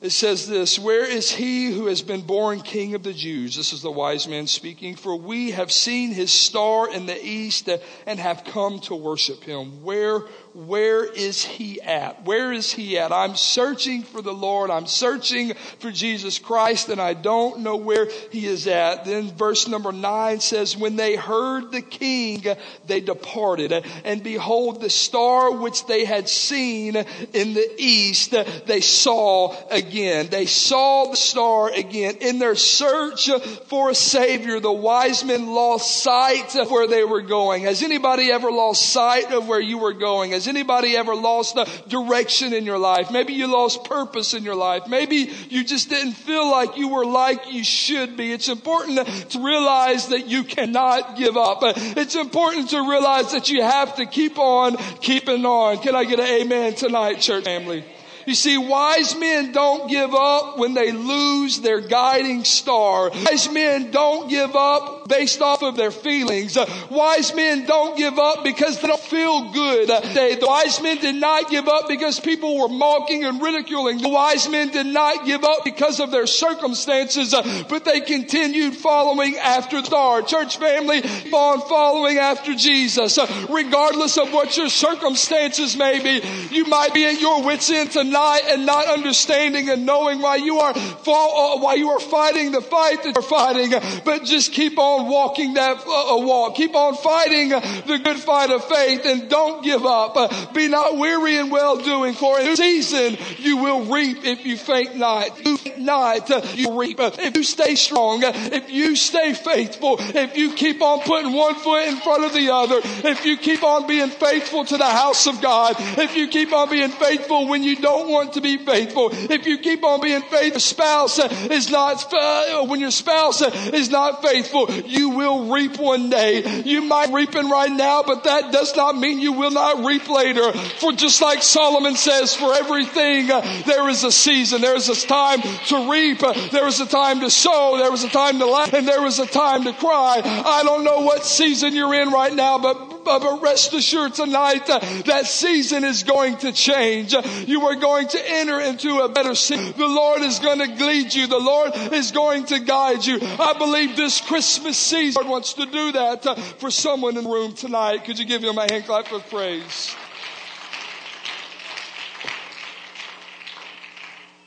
it 0.00 0.10
says 0.10 0.48
this 0.48 0.78
Where 0.78 1.04
is 1.04 1.30
he 1.30 1.70
who 1.70 1.86
has 1.86 2.00
been 2.00 2.22
born 2.22 2.60
king 2.60 2.94
of 2.94 3.02
the 3.02 3.12
Jews? 3.12 3.56
This 3.56 3.72
is 3.72 3.82
the 3.82 3.90
wise 3.90 4.26
man 4.26 4.46
speaking. 4.46 4.96
For 4.96 5.14
we 5.14 5.50
have 5.50 5.70
seen 5.70 6.12
his 6.12 6.32
star 6.32 6.90
in 6.90 7.06
the 7.06 7.22
east 7.22 7.68
and 8.06 8.18
have 8.18 8.44
come 8.44 8.80
to 8.80 8.94
worship 8.94 9.44
him. 9.44 9.82
Where 9.82 10.22
where 10.54 11.04
is 11.04 11.44
he 11.44 11.80
at? 11.80 12.24
Where 12.24 12.52
is 12.52 12.72
he 12.72 12.98
at? 12.98 13.12
I'm 13.12 13.36
searching 13.36 14.02
for 14.02 14.20
the 14.20 14.32
Lord. 14.32 14.70
I'm 14.70 14.86
searching 14.86 15.54
for 15.78 15.90
Jesus 15.90 16.38
Christ 16.38 16.88
and 16.88 17.00
I 17.00 17.14
don't 17.14 17.60
know 17.60 17.76
where 17.76 18.08
he 18.30 18.46
is 18.46 18.66
at. 18.66 19.04
Then 19.04 19.30
verse 19.30 19.68
number 19.68 19.92
nine 19.92 20.40
says, 20.40 20.76
when 20.76 20.96
they 20.96 21.14
heard 21.14 21.70
the 21.70 21.82
king, 21.82 22.44
they 22.86 23.00
departed 23.00 23.72
and 24.04 24.22
behold 24.22 24.80
the 24.80 24.90
star 24.90 25.52
which 25.52 25.86
they 25.86 26.04
had 26.04 26.28
seen 26.28 26.96
in 26.96 27.54
the 27.54 27.74
east, 27.78 28.34
they 28.66 28.80
saw 28.80 29.54
again. 29.70 30.28
They 30.30 30.46
saw 30.46 31.10
the 31.10 31.16
star 31.16 31.72
again 31.72 32.16
in 32.20 32.38
their 32.38 32.56
search 32.56 33.30
for 33.68 33.90
a 33.90 33.94
savior. 33.94 34.58
The 34.58 34.72
wise 34.72 35.24
men 35.24 35.46
lost 35.46 36.02
sight 36.02 36.56
of 36.56 36.70
where 36.70 36.88
they 36.88 37.04
were 37.04 37.22
going. 37.22 37.62
Has 37.64 37.82
anybody 37.82 38.32
ever 38.32 38.50
lost 38.50 38.90
sight 38.90 39.32
of 39.32 39.46
where 39.46 39.60
you 39.60 39.78
were 39.78 39.92
going? 39.92 40.39
Has 40.40 40.48
anybody 40.48 40.96
ever 40.96 41.14
lost 41.14 41.54
the 41.54 41.68
direction 41.86 42.54
in 42.54 42.64
your 42.64 42.78
life? 42.78 43.10
Maybe 43.10 43.34
you 43.34 43.46
lost 43.46 43.84
purpose 43.84 44.32
in 44.32 44.42
your 44.42 44.54
life. 44.54 44.88
Maybe 44.88 45.30
you 45.50 45.62
just 45.64 45.90
didn't 45.90 46.14
feel 46.14 46.50
like 46.50 46.78
you 46.78 46.88
were 46.88 47.04
like 47.04 47.52
you 47.52 47.62
should 47.62 48.16
be. 48.16 48.32
It's 48.32 48.48
important 48.48 49.06
to 49.32 49.44
realize 49.44 50.08
that 50.08 50.28
you 50.28 50.44
cannot 50.44 51.18
give 51.18 51.36
up. 51.36 51.58
It's 51.62 52.14
important 52.14 52.70
to 52.70 52.88
realize 52.88 53.32
that 53.32 53.50
you 53.50 53.60
have 53.62 53.96
to 53.96 54.06
keep 54.06 54.38
on 54.38 54.78
keeping 55.02 55.44
on. 55.44 55.76
Can 55.82 55.94
I 55.94 56.04
get 56.04 56.18
an 56.18 56.26
amen 56.26 56.74
tonight, 56.74 57.20
church 57.20 57.44
family? 57.44 57.84
You 58.26 58.34
see, 58.34 58.56
wise 58.56 59.14
men 59.16 59.52
don't 59.52 59.90
give 59.90 60.14
up 60.14 60.56
when 60.56 60.72
they 60.72 60.90
lose 60.90 61.60
their 61.60 61.82
guiding 61.82 62.44
star. 62.44 63.10
Wise 63.10 63.52
men 63.52 63.90
don't 63.90 64.30
give 64.30 64.56
up 64.56 64.99
based 65.10 65.42
off 65.42 65.62
of 65.62 65.76
their 65.76 65.90
feelings. 65.90 66.56
Uh, 66.56 66.64
wise 66.90 67.34
men 67.34 67.66
don't 67.66 67.98
give 67.98 68.18
up 68.18 68.44
because 68.44 68.80
they 68.80 68.88
don't 68.88 69.00
feel 69.00 69.52
good. 69.52 69.90
Uh, 69.90 70.00
the 70.00 70.46
wise 70.46 70.80
men 70.80 70.96
did 70.98 71.16
not 71.16 71.50
give 71.50 71.68
up 71.68 71.88
because 71.88 72.18
people 72.18 72.56
were 72.56 72.68
mocking 72.68 73.24
and 73.24 73.42
ridiculing. 73.42 73.98
The 73.98 74.08
wise 74.08 74.48
men 74.48 74.70
did 74.70 74.86
not 74.86 75.26
give 75.26 75.44
up 75.44 75.64
because 75.64 76.00
of 76.00 76.10
their 76.10 76.26
circumstances, 76.26 77.34
uh, 77.34 77.64
but 77.68 77.84
they 77.84 78.00
continued 78.00 78.74
following 78.74 79.36
after 79.36 79.80
the 79.80 79.86
star. 79.86 80.22
Church 80.22 80.56
family, 80.56 81.02
on 81.50 81.60
following 81.68 82.18
after 82.18 82.54
Jesus. 82.54 83.18
Regardless 83.48 84.16
of 84.18 84.32
what 84.32 84.56
your 84.56 84.68
circumstances 84.68 85.76
may 85.76 86.00
be, 86.00 86.24
you 86.54 86.64
might 86.66 86.94
be 86.94 87.04
at 87.04 87.20
your 87.20 87.42
wits 87.42 87.70
end 87.70 87.90
tonight 87.90 88.42
and 88.46 88.64
not 88.64 88.86
understanding 88.86 89.68
and 89.68 89.84
knowing 89.84 90.20
why 90.20 90.36
you 90.36 90.58
are 90.58 90.72
why 90.74 91.74
you 91.74 91.90
are 91.90 92.00
fighting 92.00 92.52
the 92.52 92.60
fight 92.60 93.02
that 93.02 93.14
you're 93.14 93.22
fighting, 93.22 93.70
but 94.04 94.24
just 94.24 94.52
keep 94.52 94.78
on 94.78 94.99
walking 95.04 95.54
that 95.54 95.78
uh, 95.78 96.16
walk. 96.18 96.56
Keep 96.56 96.74
on 96.74 96.96
fighting 96.96 97.50
the 97.50 98.00
good 98.02 98.18
fight 98.18 98.50
of 98.50 98.64
faith 98.64 99.04
and 99.04 99.28
don't 99.28 99.64
give 99.64 99.84
up. 99.84 100.16
Uh, 100.16 100.52
be 100.52 100.68
not 100.68 100.96
weary 100.96 101.36
in 101.36 101.50
well 101.50 101.76
doing 101.76 102.14
for 102.14 102.38
in 102.40 102.56
season 102.56 103.16
you 103.38 103.58
will 103.58 103.84
reap 103.84 104.24
if 104.24 104.44
you 104.44 104.56
faint 104.56 104.96
not. 104.96 105.44
You 105.44 105.58
not, 105.78 106.30
uh, 106.30 106.42
you 106.54 106.78
reap. 106.78 106.98
If 107.00 107.36
you 107.36 107.42
stay 107.42 107.74
strong, 107.74 108.20
if 108.22 108.70
you 108.70 108.96
stay 108.96 109.32
faithful, 109.32 109.96
if 109.98 110.36
you 110.36 110.52
keep 110.52 110.82
on 110.82 111.00
putting 111.00 111.32
one 111.32 111.54
foot 111.54 111.88
in 111.88 111.96
front 111.96 112.24
of 112.24 112.32
the 112.32 112.52
other, 112.52 112.80
if 112.82 113.24
you 113.24 113.36
keep 113.36 113.62
on 113.62 113.86
being 113.86 114.10
faithful 114.10 114.64
to 114.64 114.76
the 114.76 114.84
house 114.84 115.26
of 115.26 115.40
God, 115.40 115.76
if 115.78 116.16
you 116.16 116.28
keep 116.28 116.52
on 116.52 116.70
being 116.70 116.90
faithful 116.90 117.48
when 117.48 117.62
you 117.62 117.76
don't 117.76 118.08
want 118.10 118.34
to 118.34 118.40
be 118.40 118.58
faithful, 118.58 119.10
if 119.12 119.46
you 119.46 119.58
keep 119.58 119.82
on 119.84 120.00
being 120.00 120.22
faithful, 120.22 120.60
spouse 120.60 121.18
is 121.18 121.70
not, 121.70 122.12
uh, 122.12 122.64
when 122.66 122.80
your 122.80 122.90
spouse 122.90 123.42
is 123.42 123.90
not 123.90 124.22
faithful, 124.22 124.66
you 124.86 125.10
will 125.10 125.52
reap 125.52 125.78
one 125.78 126.10
day. 126.10 126.62
You 126.62 126.82
might 126.82 127.12
reaping 127.12 127.48
right 127.48 127.70
now, 127.70 128.02
but 128.02 128.24
that 128.24 128.52
does 128.52 128.76
not 128.76 128.96
mean 128.96 129.20
you 129.20 129.32
will 129.32 129.50
not 129.50 129.84
reap 129.84 130.08
later. 130.08 130.52
For 130.52 130.92
just 130.92 131.20
like 131.20 131.42
Solomon 131.42 131.96
says, 131.96 132.34
for 132.34 132.54
everything 132.54 133.30
uh, 133.30 133.62
there 133.66 133.88
is 133.88 134.04
a 134.04 134.12
season. 134.12 134.60
There 134.60 134.76
is 134.76 134.88
a 134.88 135.06
time 135.06 135.42
to 135.42 135.90
reap. 135.90 136.22
Uh, 136.22 136.32
there 136.50 136.66
is 136.66 136.80
a 136.80 136.86
time 136.86 137.20
to 137.20 137.30
sow. 137.30 137.76
There 137.78 137.92
is 137.92 138.04
a 138.04 138.08
time 138.08 138.38
to 138.38 138.46
laugh 138.46 138.72
and 138.72 138.86
there 138.86 139.06
is 139.06 139.18
a 139.18 139.26
time 139.26 139.64
to 139.64 139.72
cry. 139.72 140.20
I 140.24 140.62
don't 140.62 140.84
know 140.84 141.00
what 141.00 141.24
season 141.24 141.74
you're 141.74 141.94
in 141.94 142.10
right 142.10 142.34
now, 142.34 142.58
but, 142.58 142.89
but 143.04 143.42
rest 143.42 143.72
assured 143.74 144.14
tonight 144.14 144.68
uh, 144.68 144.78
that 145.06 145.26
season 145.26 145.84
is 145.84 146.02
going 146.02 146.36
to 146.38 146.52
change. 146.52 147.14
You 147.46 147.62
are 147.66 147.76
going 147.76 148.08
to 148.08 148.30
enter 148.30 148.60
into 148.60 149.00
a 149.00 149.08
better 149.08 149.34
season. 149.34 149.74
The 149.76 149.88
Lord 149.88 150.22
is 150.22 150.38
going 150.38 150.58
to 150.58 150.84
lead 150.84 151.14
you. 151.14 151.26
The 151.26 151.38
Lord 151.38 151.72
is 151.92 152.12
going 152.12 152.46
to 152.46 152.60
guide 152.60 153.04
you. 153.04 153.18
I 153.20 153.54
believe 153.58 153.96
this 153.96 154.20
Christmas 154.20 154.76
season 154.78 155.28
wants 155.28 155.54
to 155.54 155.66
do 155.66 155.92
that 155.92 156.26
uh, 156.26 156.34
for 156.34 156.70
someone 156.70 157.16
in 157.16 157.24
the 157.24 157.30
room 157.30 157.54
tonight. 157.54 158.04
Could 158.04 158.18
you 158.18 158.24
give 158.24 158.42
him 158.42 158.58
a 158.58 158.70
hand 158.70 158.84
clap 158.84 159.10
of 159.12 159.28
praise? 159.28 159.94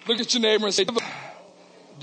Look 0.08 0.20
at 0.20 0.34
your 0.34 0.42
neighbor 0.42 0.66
and 0.66 0.74
say, 0.74 0.86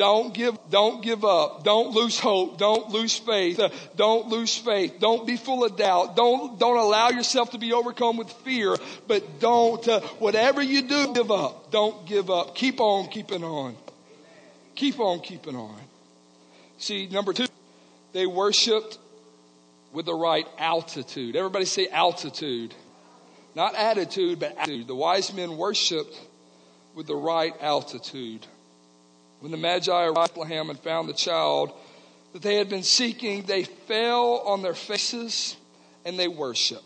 don't 0.00 0.32
give, 0.32 0.56
don't 0.70 1.02
give 1.02 1.26
up. 1.26 1.62
Don't 1.62 1.90
lose 1.90 2.18
hope. 2.18 2.56
Don't 2.56 2.88
lose 2.88 3.18
faith. 3.18 3.60
Uh, 3.60 3.68
don't 3.96 4.28
lose 4.28 4.56
faith. 4.56 4.94
Don't 4.98 5.26
be 5.26 5.36
full 5.36 5.62
of 5.62 5.76
doubt. 5.76 6.16
Don't, 6.16 6.58
don't 6.58 6.78
allow 6.78 7.10
yourself 7.10 7.50
to 7.50 7.58
be 7.58 7.74
overcome 7.74 8.16
with 8.16 8.32
fear, 8.32 8.74
but 9.06 9.40
don't, 9.40 9.86
uh, 9.86 10.00
whatever 10.18 10.62
you 10.62 10.80
do, 10.80 11.12
give 11.12 11.30
up. 11.30 11.70
Don't 11.70 12.06
give 12.06 12.30
up. 12.30 12.54
Keep 12.54 12.80
on 12.80 13.08
keeping 13.08 13.44
on. 13.44 13.76
Keep 14.74 15.00
on 15.00 15.20
keeping 15.20 15.54
on. 15.54 15.76
See, 16.78 17.06
number 17.06 17.34
two, 17.34 17.44
they 18.14 18.24
worshiped 18.24 18.96
with 19.92 20.06
the 20.06 20.14
right 20.14 20.46
altitude. 20.56 21.36
Everybody 21.36 21.66
say 21.66 21.88
altitude. 21.88 22.74
Not 23.54 23.74
attitude, 23.74 24.40
but 24.40 24.56
attitude. 24.56 24.86
The 24.86 24.94
wise 24.94 25.34
men 25.34 25.58
worshiped 25.58 26.18
with 26.94 27.06
the 27.06 27.16
right 27.16 27.52
altitude. 27.60 28.46
When 29.40 29.50
the 29.52 29.58
Magi 29.58 30.04
arrived 30.04 30.18
at 30.18 30.34
Bethlehem 30.34 30.70
and 30.70 30.78
found 30.78 31.08
the 31.08 31.14
child 31.14 31.72
that 32.32 32.42
they 32.42 32.56
had 32.56 32.68
been 32.68 32.82
seeking, 32.82 33.42
they 33.42 33.64
fell 33.64 34.38
on 34.46 34.62
their 34.62 34.74
faces 34.74 35.56
and 36.04 36.18
they 36.18 36.28
worshiped. 36.28 36.84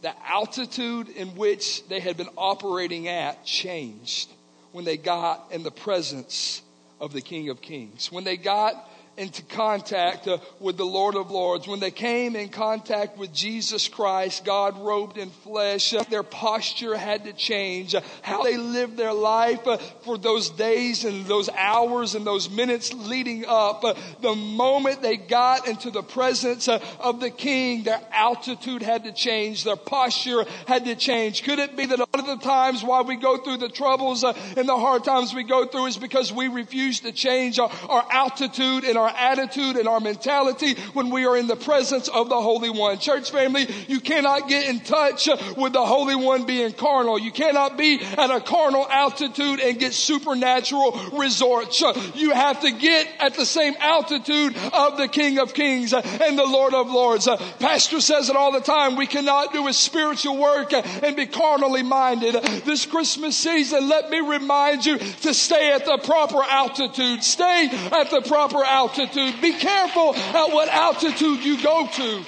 The 0.00 0.14
altitude 0.26 1.08
in 1.10 1.36
which 1.36 1.86
they 1.88 2.00
had 2.00 2.16
been 2.16 2.28
operating 2.36 3.08
at 3.08 3.44
changed 3.44 4.30
when 4.72 4.84
they 4.84 4.96
got 4.96 5.48
in 5.50 5.62
the 5.62 5.70
presence 5.70 6.62
of 7.00 7.12
the 7.12 7.20
King 7.20 7.48
of 7.50 7.60
Kings. 7.60 8.10
When 8.10 8.24
they 8.24 8.36
got 8.36 8.87
into 9.18 9.42
contact 9.42 10.28
uh, 10.28 10.38
with 10.60 10.76
the 10.76 10.84
Lord 10.84 11.16
of 11.16 11.30
Lords, 11.30 11.66
when 11.66 11.80
they 11.80 11.90
came 11.90 12.36
in 12.36 12.48
contact 12.48 13.18
with 13.18 13.34
Jesus 13.34 13.88
Christ, 13.88 14.44
God 14.44 14.78
robed 14.78 15.18
in 15.18 15.30
flesh, 15.30 15.92
uh, 15.92 16.04
their 16.04 16.22
posture 16.22 16.96
had 16.96 17.24
to 17.24 17.32
change. 17.32 17.96
Uh, 17.96 18.00
how 18.22 18.44
they 18.44 18.56
lived 18.56 18.96
their 18.96 19.12
life 19.12 19.66
uh, 19.66 19.76
for 19.76 20.16
those 20.16 20.50
days 20.50 21.04
and 21.04 21.26
those 21.26 21.48
hours 21.48 22.14
and 22.14 22.24
those 22.24 22.48
minutes 22.48 22.94
leading 22.94 23.44
up, 23.46 23.82
uh, 23.82 23.94
the 24.22 24.34
moment 24.34 25.02
they 25.02 25.16
got 25.16 25.66
into 25.66 25.90
the 25.90 26.02
presence 26.02 26.68
uh, 26.68 26.78
of 27.00 27.20
the 27.20 27.30
King, 27.30 27.82
their 27.82 28.00
altitude 28.12 28.82
had 28.82 29.02
to 29.02 29.12
change, 29.12 29.64
their 29.64 29.76
posture 29.76 30.44
had 30.68 30.84
to 30.84 30.94
change. 30.94 31.42
Could 31.42 31.58
it 31.58 31.76
be 31.76 31.86
that 31.86 31.98
a 31.98 32.06
lot 32.12 32.20
of 32.20 32.26
the 32.26 32.36
times 32.36 32.84
why 32.84 33.02
we 33.02 33.16
go 33.16 33.36
through 33.38 33.56
the 33.56 33.68
troubles 33.68 34.22
and 34.22 34.68
the 34.68 34.76
hard 34.76 35.02
times 35.02 35.34
we 35.34 35.42
go 35.42 35.66
through 35.66 35.86
is 35.86 35.96
because 35.96 36.32
we 36.32 36.46
refuse 36.46 37.00
to 37.00 37.10
change 37.10 37.58
our, 37.58 37.70
our 37.88 38.06
altitude 38.12 38.84
and 38.84 38.96
our 38.96 39.07
our 39.08 39.16
attitude 39.16 39.76
and 39.76 39.88
our 39.88 40.00
mentality 40.00 40.74
when 40.92 41.10
we 41.10 41.26
are 41.26 41.36
in 41.36 41.46
the 41.46 41.56
presence 41.56 42.08
of 42.08 42.28
the 42.28 42.40
Holy 42.40 42.70
One. 42.70 42.98
Church 42.98 43.30
family, 43.30 43.66
you 43.88 44.00
cannot 44.00 44.48
get 44.48 44.68
in 44.68 44.80
touch 44.80 45.28
with 45.56 45.72
the 45.72 45.84
Holy 45.84 46.14
One 46.14 46.44
being 46.44 46.72
carnal. 46.72 47.18
You 47.18 47.32
cannot 47.32 47.76
be 47.76 48.00
at 48.00 48.30
a 48.30 48.40
carnal 48.40 48.86
altitude 48.88 49.60
and 49.60 49.78
get 49.78 49.94
supernatural 49.94 50.98
resorts. 51.12 51.82
You 52.14 52.30
have 52.32 52.60
to 52.60 52.70
get 52.72 53.08
at 53.18 53.34
the 53.34 53.46
same 53.46 53.74
altitude 53.78 54.56
of 54.72 54.96
the 54.98 55.08
King 55.08 55.38
of 55.38 55.54
Kings 55.54 55.92
and 55.92 56.38
the 56.38 56.46
Lord 56.46 56.74
of 56.74 56.90
Lords. 56.90 57.28
Pastor 57.58 58.00
says 58.00 58.28
it 58.28 58.36
all 58.36 58.52
the 58.52 58.60
time. 58.60 58.96
We 58.96 59.06
cannot 59.06 59.52
do 59.52 59.68
a 59.68 59.72
spiritual 59.72 60.36
work 60.36 60.72
and 60.72 61.16
be 61.16 61.26
carnally 61.26 61.82
minded. 61.82 62.34
This 62.64 62.86
Christmas 62.86 63.36
season, 63.36 63.88
let 63.88 64.10
me 64.10 64.20
remind 64.20 64.84
you 64.84 64.98
to 64.98 65.32
stay 65.32 65.72
at 65.72 65.84
the 65.84 65.98
proper 65.98 66.42
altitude. 66.42 67.22
Stay 67.24 67.68
at 67.92 68.10
the 68.10 68.22
proper 68.26 68.62
altitude 68.64 68.97
altitude. 68.98 69.40
Be 69.40 69.52
careful 69.52 70.14
at 70.14 70.52
what 70.52 70.68
altitude 70.68 71.44
you 71.44 71.62
go 71.62 71.86
to 71.86 72.24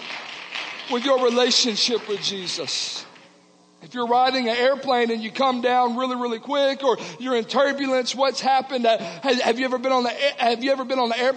with 0.92 1.04
your 1.04 1.24
relationship 1.24 2.08
with 2.08 2.20
Jesus. 2.20 3.04
If 3.82 3.94
you're 3.94 4.06
riding 4.06 4.48
an 4.48 4.56
airplane 4.56 5.10
and 5.10 5.22
you 5.22 5.30
come 5.32 5.62
down 5.62 5.96
really, 5.96 6.16
really 6.16 6.38
quick, 6.38 6.84
or 6.84 6.98
you're 7.18 7.36
in 7.36 7.44
turbulence, 7.44 8.14
what's 8.14 8.40
happened? 8.40 8.86
Uh, 8.86 8.98
have 8.98 9.58
you 9.58 9.64
ever 9.64 9.78
been 9.78 9.92
on 9.92 10.02
the 10.02 10.10
Have 10.10 10.62
you 10.62 10.70
ever 10.70 10.84
been 10.84 10.98
on 10.98 11.08
the 11.08 11.18
air? 11.18 11.34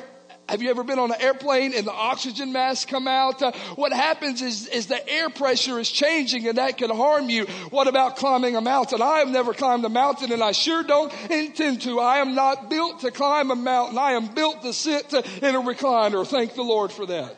Have 0.54 0.62
you 0.62 0.70
ever 0.70 0.84
been 0.84 1.00
on 1.00 1.12
an 1.12 1.20
airplane 1.20 1.74
and 1.74 1.88
the 1.88 1.92
oxygen 1.92 2.52
masks 2.54 2.86
come 2.86 3.08
out? 3.08 3.42
Uh, 3.42 3.54
what 3.74 3.92
happens 3.92 4.40
is, 4.44 4.68
is 4.68 4.86
the 4.86 5.10
air 5.10 5.32
pressure 5.32 5.80
is 5.80 5.90
changing 5.90 6.48
and 6.48 6.60
that 6.60 6.78
can 6.78 6.92
harm 6.92 7.28
you. 7.28 7.46
What 7.72 7.88
about 7.88 8.18
climbing 8.18 8.56
a 8.56 8.62
mountain? 8.62 9.02
I 9.02 9.18
have 9.18 9.30
never 9.30 9.56
climbed 9.56 9.84
a 9.84 9.90
mountain 9.90 10.32
and 10.32 10.44
I 10.44 10.52
sure 10.52 10.84
don't 10.84 11.12
intend 11.32 11.82
to. 11.82 12.00
I 12.00 12.20
am 12.20 12.36
not 12.36 12.70
built 12.70 13.00
to 13.00 13.10
climb 13.10 13.50
a 13.50 13.56
mountain. 13.56 13.98
I 13.98 14.12
am 14.12 14.28
built 14.28 14.62
to 14.62 14.74
sit 14.74 15.12
in 15.12 15.56
a 15.56 15.60
recliner. 15.60 16.24
Thank 16.24 16.54
the 16.54 16.62
Lord 16.62 16.92
for 16.92 17.08
that. 17.08 17.36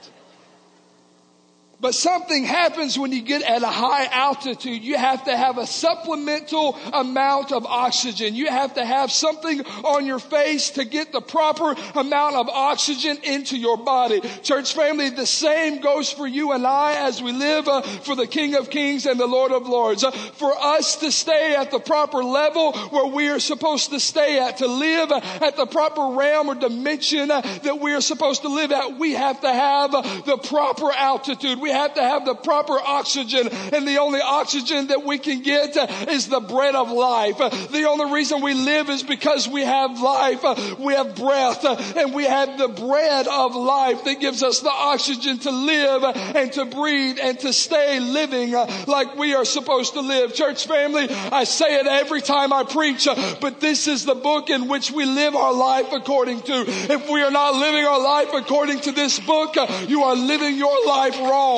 But 1.81 1.93
something 1.93 2.45
happens 2.45 2.97
when 2.97 3.11
you 3.11 3.21
get 3.21 3.41
at 3.41 3.61
a 3.61 3.67
high 3.67 4.05
altitude. 4.05 4.81
You 4.83 4.97
have 4.97 5.25
to 5.25 5.35
have 5.35 5.57
a 5.57 5.67
supplemental 5.67 6.77
amount 6.93 7.51
of 7.51 7.65
oxygen. 7.65 8.33
You 8.33 8.49
have 8.49 8.75
to 8.75 8.85
have 8.85 9.11
something 9.11 9.61
on 9.83 10.05
your 10.05 10.19
face 10.19 10.71
to 10.71 10.85
get 10.85 11.11
the 11.11 11.21
proper 11.21 11.75
amount 11.95 12.35
of 12.35 12.47
oxygen 12.49 13.17
into 13.23 13.57
your 13.57 13.77
body. 13.77 14.21
Church 14.41 14.73
family, 14.73 15.09
the 15.09 15.25
same 15.25 15.81
goes 15.81 16.11
for 16.11 16.25
you 16.25 16.53
and 16.53 16.65
I 16.65 17.07
as 17.07 17.21
we 17.21 17.33
live 17.33 17.67
uh, 17.67 17.81
for 17.81 18.15
the 18.15 18.27
King 18.27 18.55
of 18.55 18.69
Kings 18.69 19.05
and 19.05 19.19
the 19.19 19.27
Lord 19.27 19.51
of 19.51 19.67
Lords. 19.67 20.03
Uh, 20.03 20.11
for 20.11 20.53
us 20.57 20.97
to 20.97 21.11
stay 21.11 21.55
at 21.55 21.71
the 21.71 21.79
proper 21.79 22.23
level 22.23 22.73
where 22.89 23.07
we 23.07 23.29
are 23.29 23.39
supposed 23.39 23.89
to 23.89 23.99
stay 23.99 24.39
at, 24.39 24.57
to 24.57 24.67
live 24.67 25.11
at 25.11 25.57
the 25.57 25.65
proper 25.65 26.15
realm 26.15 26.47
or 26.47 26.55
dimension 26.55 27.29
uh, 27.31 27.41
that 27.63 27.79
we 27.79 27.93
are 27.93 28.01
supposed 28.01 28.43
to 28.43 28.49
live 28.49 28.71
at, 28.71 28.97
we 28.97 29.11
have 29.13 29.41
to 29.41 29.51
have 29.51 29.93
uh, 29.93 30.01
the 30.21 30.37
proper 30.37 30.91
altitude 30.91 31.59
we 31.65 31.71
have 31.71 31.95
to 31.95 32.03
have 32.03 32.25
the 32.25 32.35
proper 32.35 32.79
oxygen 32.79 33.47
and 33.47 33.87
the 33.87 33.97
only 33.97 34.21
oxygen 34.21 34.85
that 34.89 35.03
we 35.03 35.17
can 35.17 35.41
get 35.41 35.75
is 36.07 36.27
the 36.27 36.39
bread 36.39 36.75
of 36.75 36.91
life. 36.91 37.39
The 37.39 37.87
only 37.89 38.13
reason 38.13 38.43
we 38.43 38.53
live 38.53 38.87
is 38.91 39.01
because 39.01 39.47
we 39.47 39.63
have 39.63 39.99
life. 39.99 40.43
We 40.77 40.93
have 40.93 41.15
breath 41.15 41.65
and 41.97 42.13
we 42.13 42.25
have 42.25 42.59
the 42.59 42.67
bread 42.67 43.27
of 43.27 43.55
life 43.55 44.03
that 44.03 44.19
gives 44.19 44.43
us 44.43 44.59
the 44.59 44.69
oxygen 44.69 45.39
to 45.39 45.49
live 45.49 46.03
and 46.03 46.53
to 46.53 46.65
breathe 46.65 47.17
and 47.19 47.39
to 47.39 47.51
stay 47.51 47.99
living 47.99 48.51
like 48.85 49.15
we 49.15 49.33
are 49.33 49.43
supposed 49.43 49.93
to 49.93 50.01
live. 50.01 50.35
Church 50.35 50.67
family, 50.67 51.07
I 51.09 51.45
say 51.45 51.79
it 51.79 51.87
every 51.87 52.21
time 52.21 52.53
I 52.53 52.63
preach, 52.63 53.07
but 53.41 53.59
this 53.59 53.87
is 53.87 54.05
the 54.05 54.13
book 54.13 54.51
in 54.51 54.67
which 54.67 54.91
we 54.91 55.05
live 55.05 55.35
our 55.35 55.53
life 55.53 55.91
according 55.93 56.41
to. 56.43 56.65
If 56.67 57.09
we 57.09 57.23
are 57.23 57.31
not 57.31 57.55
living 57.55 57.85
our 57.85 57.99
life 57.99 58.29
according 58.35 58.81
to 58.81 58.91
this 58.91 59.19
book, 59.19 59.55
you 59.87 60.03
are 60.03 60.15
living 60.15 60.57
your 60.57 60.85
life 60.85 61.17
wrong. 61.17 61.54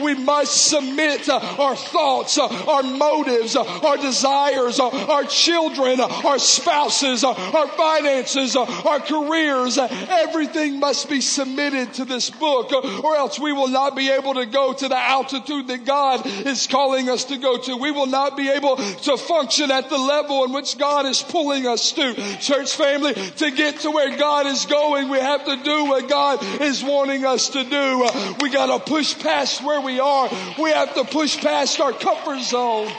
We 0.00 0.14
must 0.14 0.66
submit 0.66 1.28
our 1.28 1.76
thoughts, 1.76 2.38
our 2.38 2.82
motives, 2.82 3.54
our 3.56 3.96
desires, 3.96 4.80
our 4.80 5.24
children, 5.24 6.00
our 6.00 6.38
spouses, 6.38 7.22
our 7.22 7.68
finances, 7.68 8.56
our 8.56 9.00
careers. 9.00 9.78
Everything 9.78 10.80
must 10.80 11.08
be 11.08 11.20
submitted 11.20 11.94
to 11.94 12.04
this 12.04 12.30
book 12.30 12.72
or 12.72 13.16
else 13.16 13.38
we 13.38 13.52
will 13.52 13.68
not 13.68 13.94
be 13.94 14.10
able 14.10 14.34
to 14.34 14.46
go 14.46 14.72
to 14.72 14.88
the 14.88 14.98
altitude 14.98 15.68
that 15.68 15.84
God 15.84 16.26
is 16.26 16.66
calling 16.66 17.08
us 17.08 17.24
to 17.26 17.36
go 17.36 17.58
to. 17.58 17.76
We 17.76 17.92
will 17.92 18.06
not 18.06 18.36
be 18.36 18.48
able 18.48 18.76
to 18.76 19.16
function 19.16 19.70
at 19.70 19.88
the 19.88 19.98
level 19.98 20.44
in 20.44 20.52
which 20.52 20.76
God 20.78 21.06
is 21.06 21.22
pulling 21.22 21.66
us 21.66 21.92
to. 21.92 22.14
Church 22.38 22.74
family, 22.74 23.14
to 23.14 23.50
get 23.50 23.80
to 23.80 23.90
where 23.90 24.16
God 24.16 24.46
is 24.46 24.66
going, 24.66 25.08
we 25.08 25.18
have 25.18 25.44
to 25.44 25.56
do 25.62 25.84
what 25.84 26.08
God 26.08 26.42
is 26.60 26.82
wanting 26.82 27.24
us 27.24 27.50
to 27.50 27.64
do. 27.64 28.08
We 28.40 28.50
got 28.50 28.66
to 28.66 28.84
push 28.84 29.14
past 29.14 29.27
where 29.62 29.80
we 29.80 30.00
are. 30.00 30.30
We 30.58 30.70
have 30.70 30.94
to 30.94 31.04
push 31.04 31.36
past 31.38 31.80
our 31.80 31.92
comfort 31.92 32.40
zone. 32.40 32.90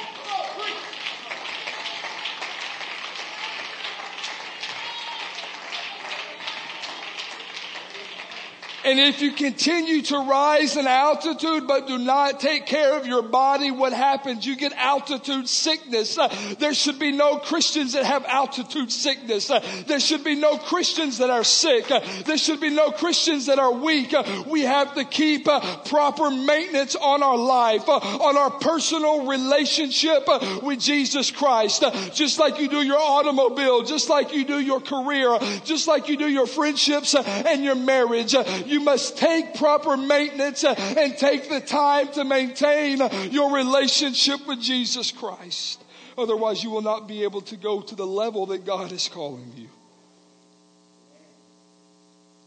And 8.89 8.99
if 8.99 9.21
you 9.21 9.33
continue 9.33 10.01
to 10.01 10.17
rise 10.17 10.75
in 10.75 10.87
altitude 10.87 11.67
but 11.67 11.85
do 11.85 11.99
not 11.99 12.39
take 12.39 12.65
care 12.65 12.97
of 12.97 13.05
your 13.05 13.21
body, 13.21 13.69
what 13.69 13.93
happens? 13.93 14.47
You 14.47 14.55
get 14.55 14.73
altitude 14.73 15.47
sickness. 15.47 16.17
Uh, 16.17 16.27
there 16.57 16.73
should 16.73 16.97
be 16.97 17.11
no 17.11 17.37
Christians 17.37 17.93
that 17.93 18.03
have 18.03 18.25
altitude 18.25 18.91
sickness. 18.91 19.51
Uh, 19.51 19.63
there 19.85 19.99
should 19.99 20.23
be 20.23 20.33
no 20.33 20.57
Christians 20.57 21.19
that 21.19 21.29
are 21.29 21.43
sick. 21.43 21.91
Uh, 21.91 21.99
there 22.25 22.39
should 22.39 22.59
be 22.59 22.71
no 22.71 22.89
Christians 22.89 23.45
that 23.45 23.59
are 23.59 23.71
weak. 23.71 24.11
Uh, 24.11 24.23
we 24.47 24.61
have 24.61 24.95
to 24.95 25.03
keep 25.03 25.47
uh, 25.47 25.77
proper 25.85 26.31
maintenance 26.31 26.95
on 26.95 27.21
our 27.21 27.37
life, 27.37 27.87
uh, 27.87 27.97
on 27.97 28.37
our 28.37 28.49
personal 28.49 29.27
relationship 29.27 30.27
with 30.63 30.79
Jesus 30.79 31.29
Christ. 31.29 31.83
just 32.15 32.39
like 32.39 32.59
you 32.59 32.67
do 32.67 32.81
your 32.81 32.97
automobile, 32.97 33.83
just 33.83 34.09
like 34.09 34.33
you 34.33 34.45
do 34.45 34.59
your 34.59 34.81
career, 34.81 35.37
just 35.63 35.87
like 35.87 36.09
you 36.09 36.17
do 36.17 36.27
your 36.27 36.47
friendships 36.47 37.13
and 37.13 37.63
your 37.63 37.75
marriage. 37.75 38.33
You 38.65 38.78
you 38.79 38.85
must 38.85 39.17
take 39.17 39.55
proper 39.55 39.97
maintenance 39.97 40.63
and 40.63 41.17
take 41.17 41.49
the 41.49 41.59
time 41.59 42.07
to 42.13 42.23
maintain 42.23 43.01
your 43.29 43.53
relationship 43.53 44.47
with 44.47 44.61
Jesus 44.61 45.11
Christ. 45.11 45.83
Otherwise, 46.17 46.63
you 46.63 46.69
will 46.69 46.81
not 46.81 47.07
be 47.07 47.23
able 47.23 47.41
to 47.41 47.57
go 47.57 47.81
to 47.81 47.95
the 47.95 48.07
level 48.07 48.47
that 48.47 48.65
God 48.65 48.91
is 48.91 49.09
calling 49.09 49.51
you. 49.55 49.67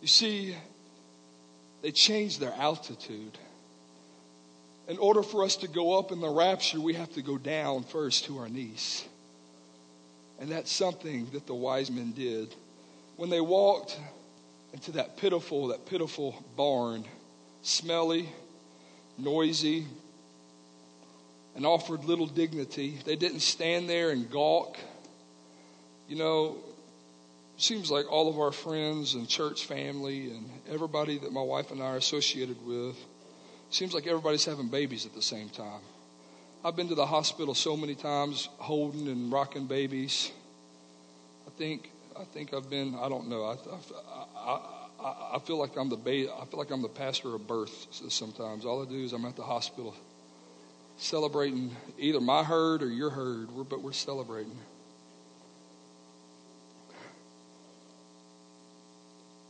You 0.00 0.08
see, 0.08 0.56
they 1.82 1.90
changed 1.90 2.40
their 2.40 2.52
altitude. 2.54 3.38
In 4.88 4.98
order 4.98 5.22
for 5.22 5.44
us 5.44 5.56
to 5.56 5.68
go 5.68 5.98
up 5.98 6.12
in 6.12 6.20
the 6.20 6.28
rapture, 6.28 6.80
we 6.80 6.94
have 6.94 7.12
to 7.12 7.22
go 7.22 7.38
down 7.38 7.84
first 7.84 8.24
to 8.24 8.38
our 8.38 8.48
knees. 8.48 9.04
And 10.40 10.50
that's 10.50 10.72
something 10.72 11.28
that 11.32 11.46
the 11.46 11.54
wise 11.54 11.90
men 11.90 12.12
did. 12.12 12.54
When 13.16 13.30
they 13.30 13.40
walked 13.40 13.98
into 14.72 14.92
that 14.92 15.16
pitiful, 15.16 15.68
that 15.68 15.86
pitiful 15.86 16.42
barn, 16.56 17.04
smelly, 17.62 18.28
noisy, 19.18 19.86
and 21.54 21.66
offered 21.66 22.04
little 22.04 22.26
dignity. 22.26 22.98
They 23.04 23.16
didn't 23.16 23.40
stand 23.40 23.88
there 23.88 24.10
and 24.10 24.30
gawk. 24.30 24.78
You 26.08 26.16
know, 26.16 26.56
seems 27.56 27.90
like 27.90 28.10
all 28.10 28.28
of 28.28 28.38
our 28.38 28.52
friends 28.52 29.14
and 29.14 29.28
church 29.28 29.66
family 29.66 30.30
and 30.30 30.48
everybody 30.70 31.18
that 31.18 31.32
my 31.32 31.42
wife 31.42 31.70
and 31.70 31.82
I 31.82 31.86
are 31.86 31.96
associated 31.96 32.56
with, 32.66 32.96
seems 33.70 33.94
like 33.94 34.06
everybody's 34.06 34.44
having 34.44 34.68
babies 34.68 35.06
at 35.06 35.14
the 35.14 35.22
same 35.22 35.48
time. 35.48 35.80
I've 36.64 36.76
been 36.76 36.88
to 36.88 36.94
the 36.94 37.06
hospital 37.06 37.54
so 37.54 37.76
many 37.76 37.94
times 37.94 38.48
holding 38.58 39.08
and 39.08 39.32
rocking 39.32 39.66
babies. 39.66 40.30
I 41.46 41.50
think 41.50 41.90
I 42.18 42.24
think 42.24 42.52
I've 42.54 42.68
been. 42.68 42.94
I 42.94 43.08
don't 43.08 43.28
know. 43.28 43.44
I, 43.44 43.56
I, 44.36 44.60
I, 45.00 45.36
I 45.36 45.38
feel 45.40 45.58
like 45.58 45.76
I'm 45.76 45.88
the 45.88 45.96
ba- 45.96 46.32
I 46.32 46.44
feel 46.46 46.58
like 46.58 46.70
I'm 46.70 46.82
the 46.82 46.88
pastor 46.88 47.34
of 47.34 47.46
birth. 47.46 47.86
Sometimes 48.08 48.64
all 48.64 48.82
I 48.82 48.88
do 48.88 49.04
is 49.04 49.12
I'm 49.12 49.24
at 49.24 49.36
the 49.36 49.42
hospital 49.42 49.94
celebrating 50.96 51.74
either 51.98 52.20
my 52.20 52.44
herd 52.44 52.82
or 52.82 52.88
your 52.88 53.10
herd, 53.10 53.48
but 53.68 53.82
we're 53.82 53.92
celebrating. 53.92 54.56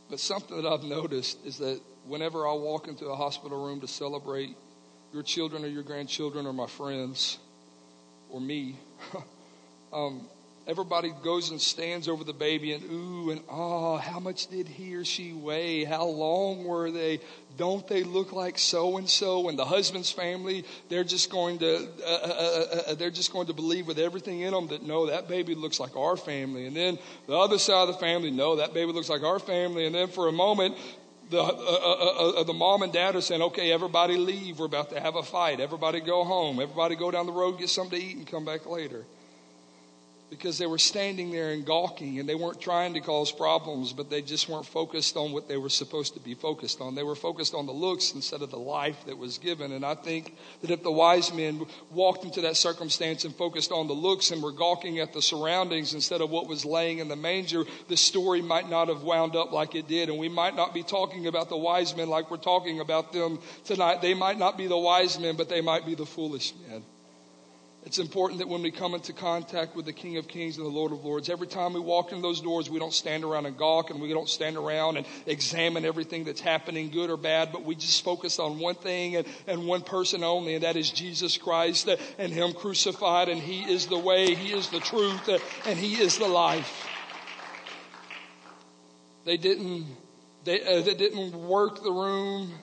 But 0.09 0.19
something 0.19 0.61
that 0.61 0.67
I've 0.67 0.83
noticed 0.83 1.45
is 1.45 1.57
that 1.57 1.79
whenever 2.05 2.47
I 2.47 2.53
walk 2.53 2.87
into 2.87 3.05
a 3.07 3.15
hospital 3.15 3.65
room 3.65 3.81
to 3.81 3.87
celebrate 3.87 4.55
your 5.13 5.23
children 5.23 5.63
or 5.63 5.67
your 5.67 5.83
grandchildren 5.83 6.45
or 6.45 6.53
my 6.53 6.67
friends 6.67 7.37
or 8.29 8.41
me, 8.41 8.77
um, 9.93 10.27
Everybody 10.65 11.11
goes 11.23 11.49
and 11.49 11.59
stands 11.59 12.07
over 12.07 12.23
the 12.23 12.31
baby 12.33 12.71
and 12.71 12.83
ooh 12.89 13.31
and 13.31 13.41
oh, 13.49 13.97
how 13.97 14.21
much 14.21 14.47
did 14.47 14.65
he 14.65 14.95
or 14.95 15.03
she 15.03 15.33
weigh? 15.33 15.83
How 15.83 16.05
long 16.05 16.63
were 16.63 16.89
they? 16.89 17.19
Don't 17.57 17.85
they 17.85 18.03
look 18.03 18.31
like 18.31 18.57
so 18.57 18.97
and 18.97 19.09
so? 19.09 19.49
And 19.49 19.59
the 19.59 19.65
husband's 19.65 20.09
family, 20.09 20.63
they're 20.87 21.03
just 21.03 21.29
going 21.29 21.59
to 21.59 21.75
uh 21.75 22.07
uh, 22.07 22.27
uh, 22.27 22.65
uh, 22.77 22.91
uh, 22.91 22.95
they're 22.95 23.11
just 23.11 23.33
going 23.33 23.47
to 23.47 23.53
believe 23.53 23.87
with 23.87 23.99
everything 23.99 24.39
in 24.39 24.53
them 24.53 24.67
that 24.67 24.83
no, 24.83 25.07
that 25.07 25.27
baby 25.27 25.53
looks 25.53 25.81
like 25.81 25.97
our 25.97 26.15
family. 26.15 26.65
And 26.65 26.75
then 26.75 26.97
the 27.27 27.37
other 27.37 27.57
side 27.57 27.89
of 27.89 27.95
the 27.95 27.99
family, 27.99 28.31
no, 28.31 28.55
that 28.55 28.73
baby 28.73 28.93
looks 28.93 29.09
like 29.09 29.23
our 29.23 29.39
family. 29.39 29.85
And 29.85 29.93
then 29.93 30.07
for 30.07 30.29
a 30.29 30.31
moment, 30.31 30.77
the, 31.29 31.41
uh, 31.41 31.45
uh, 31.45 32.29
uh, 32.39 32.43
the 32.43 32.53
mom 32.53 32.83
and 32.83 32.93
dad 32.93 33.17
are 33.17 33.21
saying, 33.21 33.41
okay, 33.41 33.73
everybody 33.73 34.15
leave. 34.15 34.59
We're 34.59 34.67
about 34.67 34.91
to 34.91 34.99
have 35.01 35.17
a 35.17 35.23
fight. 35.23 35.59
Everybody 35.59 35.99
go 35.99 36.23
home. 36.23 36.61
Everybody 36.61 36.95
go 36.95 37.11
down 37.11 37.25
the 37.25 37.33
road, 37.33 37.59
get 37.59 37.69
something 37.69 37.99
to 37.99 38.05
eat, 38.05 38.15
and 38.15 38.25
come 38.25 38.45
back 38.45 38.65
later 38.65 39.03
because 40.37 40.57
they 40.57 40.65
were 40.65 40.79
standing 40.79 41.31
there 41.31 41.51
and 41.51 41.63
gawking 41.63 42.19
and 42.19 42.27
they 42.27 42.33
weren't 42.33 42.59
trying 42.59 42.95
to 42.95 42.99
cause 42.99 43.31
problems, 43.31 43.93
but 43.93 44.09
they 44.09 44.21
just 44.21 44.49
weren't 44.49 44.65
focused 44.65 45.15
on 45.15 45.31
what 45.31 45.47
they 45.47 45.57
were 45.57 45.69
supposed 45.69 46.15
to 46.15 46.19
be 46.19 46.33
focused 46.33 46.81
on. 46.81 46.95
They 46.95 47.03
were 47.03 47.15
focused 47.15 47.53
on 47.53 47.67
the 47.67 47.71
looks 47.71 48.13
instead 48.13 48.41
of 48.41 48.49
the 48.49 48.57
life 48.57 48.97
that 49.05 49.17
was 49.17 49.37
given. 49.37 49.71
And 49.71 49.85
I 49.85 49.93
think 49.93 50.35
that 50.61 50.71
if 50.71 50.81
the 50.81 50.91
wise 50.91 51.31
men 51.31 51.63
walked 51.91 52.25
into 52.25 52.41
that 52.41 52.57
circumstance 52.57 53.25
and 53.25 53.35
focused 53.35 53.71
on 53.71 53.87
the 53.87 53.93
looks 53.93 54.31
and 54.31 54.41
were 54.41 54.51
gawking 54.51 54.99
at 54.99 55.13
the 55.13 55.21
surroundings 55.21 55.93
instead 55.93 56.21
of 56.21 56.31
what 56.31 56.47
was 56.47 56.65
laying 56.65 56.97
in 56.97 57.09
the 57.09 57.15
manger, 57.15 57.63
the 57.87 57.97
story 57.97 58.41
might 58.41 58.69
not 58.69 58.87
have 58.87 59.03
wound 59.03 59.35
up 59.35 59.51
like 59.51 59.75
it 59.75 59.87
did. 59.87 60.09
And 60.09 60.17
we 60.17 60.29
might 60.29 60.55
not 60.55 60.73
be 60.73 60.81
talking 60.81 61.27
about 61.27 61.49
the 61.49 61.57
wise 61.57 61.95
men 61.95 62.09
like 62.09 62.31
we're 62.31 62.37
talking 62.37 62.79
about 62.79 63.13
them 63.13 63.39
tonight. 63.65 64.01
They 64.01 64.15
might 64.15 64.39
not 64.39 64.57
be 64.57 64.65
the 64.65 64.77
wise 64.77 65.19
men, 65.19 65.37
but 65.37 65.47
they 65.47 65.61
might 65.61 65.85
be 65.85 65.93
the 65.93 66.07
foolish 66.07 66.53
men. 66.67 66.83
It's 67.85 67.99
important 67.99 68.39
that 68.39 68.47
when 68.47 68.61
we 68.61 68.71
come 68.71 68.93
into 68.93 69.11
contact 69.11 69.75
with 69.75 69.85
the 69.85 69.91
King 69.91 70.15
of 70.15 70.25
Kings 70.25 70.55
and 70.55 70.65
the 70.65 70.69
Lord 70.69 70.93
of 70.93 71.03
Lords, 71.03 71.29
every 71.29 71.47
time 71.47 71.73
we 71.73 71.81
walk 71.81 72.13
in 72.13 72.21
those 72.21 72.39
doors, 72.39 72.69
we 72.69 72.79
don't 72.79 72.93
stand 72.93 73.25
around 73.25 73.45
and 73.45 73.57
gawk 73.57 73.89
and 73.89 74.01
we 74.01 74.13
don't 74.13 74.29
stand 74.29 74.55
around 74.55 74.95
and 74.95 75.05
examine 75.25 75.83
everything 75.83 76.23
that's 76.23 76.39
happening, 76.39 76.89
good 76.91 77.09
or 77.09 77.17
bad, 77.17 77.51
but 77.51 77.65
we 77.65 77.75
just 77.75 78.01
focus 78.01 78.39
on 78.39 78.57
one 78.57 78.75
thing 78.75 79.17
and, 79.17 79.27
and 79.47 79.67
one 79.67 79.81
person 79.81 80.23
only, 80.23 80.55
and 80.55 80.63
that 80.63 80.77
is 80.77 80.91
Jesus 80.91 81.37
Christ 81.37 81.89
and 82.17 82.31
Him 82.31 82.53
crucified, 82.53 83.27
and 83.27 83.41
He 83.41 83.63
is 83.63 83.87
the 83.87 83.99
way, 83.99 84.33
He 84.33 84.53
is 84.53 84.69
the 84.69 84.79
truth, 84.79 85.29
and 85.65 85.77
He 85.77 86.01
is 86.01 86.17
the 86.17 86.27
life. 86.27 86.87
They 89.25 89.35
didn't, 89.35 89.87
they, 90.45 90.61
uh, 90.61 90.81
they 90.83 90.95
didn't 90.95 91.33
work 91.35 91.83
the 91.83 91.91
room. 91.91 92.53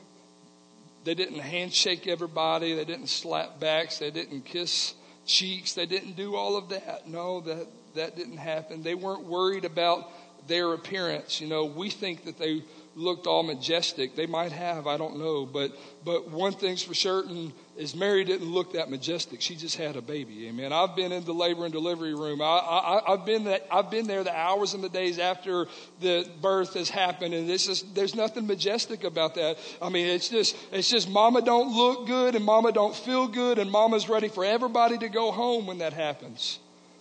They 1.04 1.14
didn't 1.14 1.40
handshake 1.40 2.06
everybody. 2.06 2.74
They 2.74 2.84
didn't 2.84 3.08
slap 3.08 3.58
backs. 3.58 3.98
They 3.98 4.10
didn't 4.10 4.44
kiss 4.44 4.94
cheeks. 5.30 5.74
They 5.74 5.86
didn't 5.86 6.16
do 6.16 6.34
all 6.34 6.56
of 6.56 6.68
that. 6.70 7.08
No, 7.08 7.40
that, 7.42 7.66
that 7.94 8.16
didn't 8.16 8.38
happen. 8.38 8.82
They 8.82 8.94
weren't 8.94 9.24
worried 9.24 9.64
about 9.64 10.10
their 10.48 10.72
appearance. 10.72 11.40
You 11.40 11.48
know, 11.48 11.64
we 11.64 11.90
think 11.90 12.24
that 12.24 12.38
they 12.38 12.62
looked 12.94 13.26
all 13.26 13.42
majestic. 13.42 14.16
They 14.16 14.26
might 14.26 14.52
have, 14.52 14.86
I 14.86 14.96
don't 14.96 15.18
know. 15.18 15.46
But, 15.46 15.72
but 16.04 16.28
one 16.30 16.52
thing's 16.52 16.82
for 16.82 16.94
certain 16.94 17.52
is 17.76 17.94
Mary 17.94 18.24
didn't 18.24 18.48
look 18.50 18.72
that 18.72 18.90
majestic. 18.90 19.40
She 19.40 19.56
just 19.56 19.76
had 19.76 19.96
a 19.96 20.02
baby. 20.02 20.48
Amen. 20.48 20.72
I've 20.72 20.96
been 20.96 21.12
in 21.12 21.24
the 21.24 21.32
labor 21.32 21.64
and 21.64 21.72
delivery 21.72 22.14
room. 22.14 22.42
I, 22.42 23.00
I've, 23.06 23.24
been 23.24 23.44
that, 23.44 23.66
I've 23.70 23.90
been 23.90 24.06
there 24.06 24.24
the 24.24 24.36
hours 24.36 24.74
and 24.74 24.82
the 24.82 24.88
days 24.88 25.18
after 25.18 25.66
the 26.00 26.28
birth 26.42 26.74
has 26.74 26.90
happened. 26.90 27.32
And 27.32 27.48
it's 27.48 27.66
just, 27.66 27.94
there's 27.94 28.14
nothing 28.14 28.46
majestic 28.46 29.04
about 29.04 29.36
that. 29.36 29.56
I 29.80 29.88
mean, 29.88 30.06
it's 30.06 30.28
just, 30.28 30.56
it's 30.72 30.90
just 30.90 31.08
mama 31.08 31.42
don't 31.42 31.74
look 31.74 32.06
good 32.06 32.34
and 32.34 32.44
mama 32.44 32.72
don't 32.72 32.94
feel 32.94 33.28
good 33.28 33.58
and 33.58 33.70
mama's 33.70 34.08
ready 34.08 34.28
for 34.28 34.44
everybody 34.44 34.98
to 34.98 35.08
go 35.08 35.30
home 35.30 35.66
when 35.66 35.78
that 35.78 35.92
happens. 35.92 36.58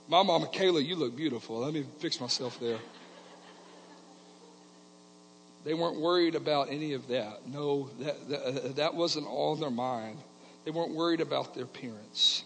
My 0.08 0.24
mama, 0.24 0.48
Kayla, 0.48 0.84
you 0.84 0.96
look 0.96 1.16
beautiful. 1.16 1.60
Let 1.60 1.74
me 1.74 1.86
fix 2.00 2.20
myself 2.20 2.60
there. 2.60 2.80
They 5.66 5.74
weren't 5.74 6.00
worried 6.00 6.36
about 6.36 6.70
any 6.70 6.94
of 6.94 7.08
that. 7.10 7.48
No, 7.48 7.90
that, 8.00 8.30
that, 8.30 8.42
uh, 8.42 8.74
that 8.74 8.96
wasn't 8.96 9.28
all 9.28 9.54
in 9.54 9.60
their 9.60 9.70
mind. 9.70 10.18
They 10.66 10.72
weren't 10.72 10.96
worried 10.96 11.22
about 11.22 11.54
their 11.54 11.66
appearance. 11.66 12.44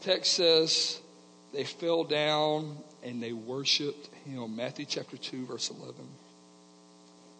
The 0.00 0.12
text 0.12 0.32
says 0.34 1.00
they 1.52 1.64
fell 1.64 2.04
down 2.04 2.76
and 3.02 3.22
they 3.22 3.32
worshiped 3.32 4.08
him. 4.24 4.56
Matthew 4.56 4.84
chapter 4.84 5.16
2, 5.16 5.46
verse 5.46 5.70
11. 5.70 5.94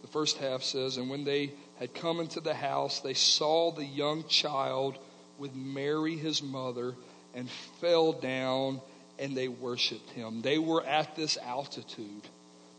The 0.03 0.09
first 0.09 0.39
half 0.39 0.63
says, 0.63 0.97
And 0.97 1.09
when 1.09 1.25
they 1.25 1.53
had 1.79 1.95
come 1.95 2.21
into 2.21 2.41
the 2.41 2.55
house, 2.55 3.01
they 3.01 3.15
saw 3.15 3.71
the 3.71 3.85
young 3.85 4.25
child 4.25 4.99
with 5.39 5.55
Mary, 5.55 6.17
his 6.17 6.43
mother, 6.43 6.95
and 7.35 7.49
fell 7.81 8.13
down 8.13 8.81
and 9.19 9.37
they 9.37 9.49
worshiped 9.49 10.11
him. 10.11 10.43
They 10.43 10.59
were 10.59 10.85
at 10.85 11.15
this 11.17 11.37
altitude, 11.37 12.23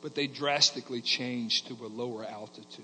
but 0.03 0.13
they 0.13 0.27
drastically 0.27 1.01
changed 1.01 1.67
to 1.67 1.73
a 1.85 1.87
lower 1.87 2.25
altitude. 2.25 2.83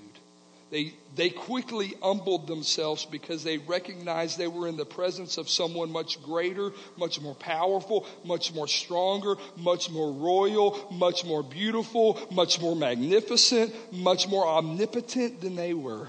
They, 0.71 0.93
they 1.15 1.29
quickly 1.29 1.95
humbled 2.01 2.47
themselves 2.47 3.03
because 3.03 3.43
they 3.43 3.57
recognized 3.57 4.37
they 4.37 4.47
were 4.47 4.67
in 4.67 4.77
the 4.77 4.85
presence 4.85 5.37
of 5.37 5.49
someone 5.49 5.91
much 5.91 6.21
greater, 6.23 6.71
much 6.97 7.19
more 7.19 7.35
powerful, 7.35 8.05
much 8.23 8.53
more 8.53 8.67
stronger, 8.67 9.35
much 9.57 9.89
more 9.89 10.13
royal, 10.13 10.87
much 10.91 11.25
more 11.25 11.43
beautiful, 11.43 12.19
much 12.31 12.61
more 12.61 12.75
magnificent, 12.75 13.73
much 13.91 14.29
more 14.29 14.47
omnipotent 14.47 15.41
than 15.41 15.55
they 15.55 15.73
were. 15.73 16.07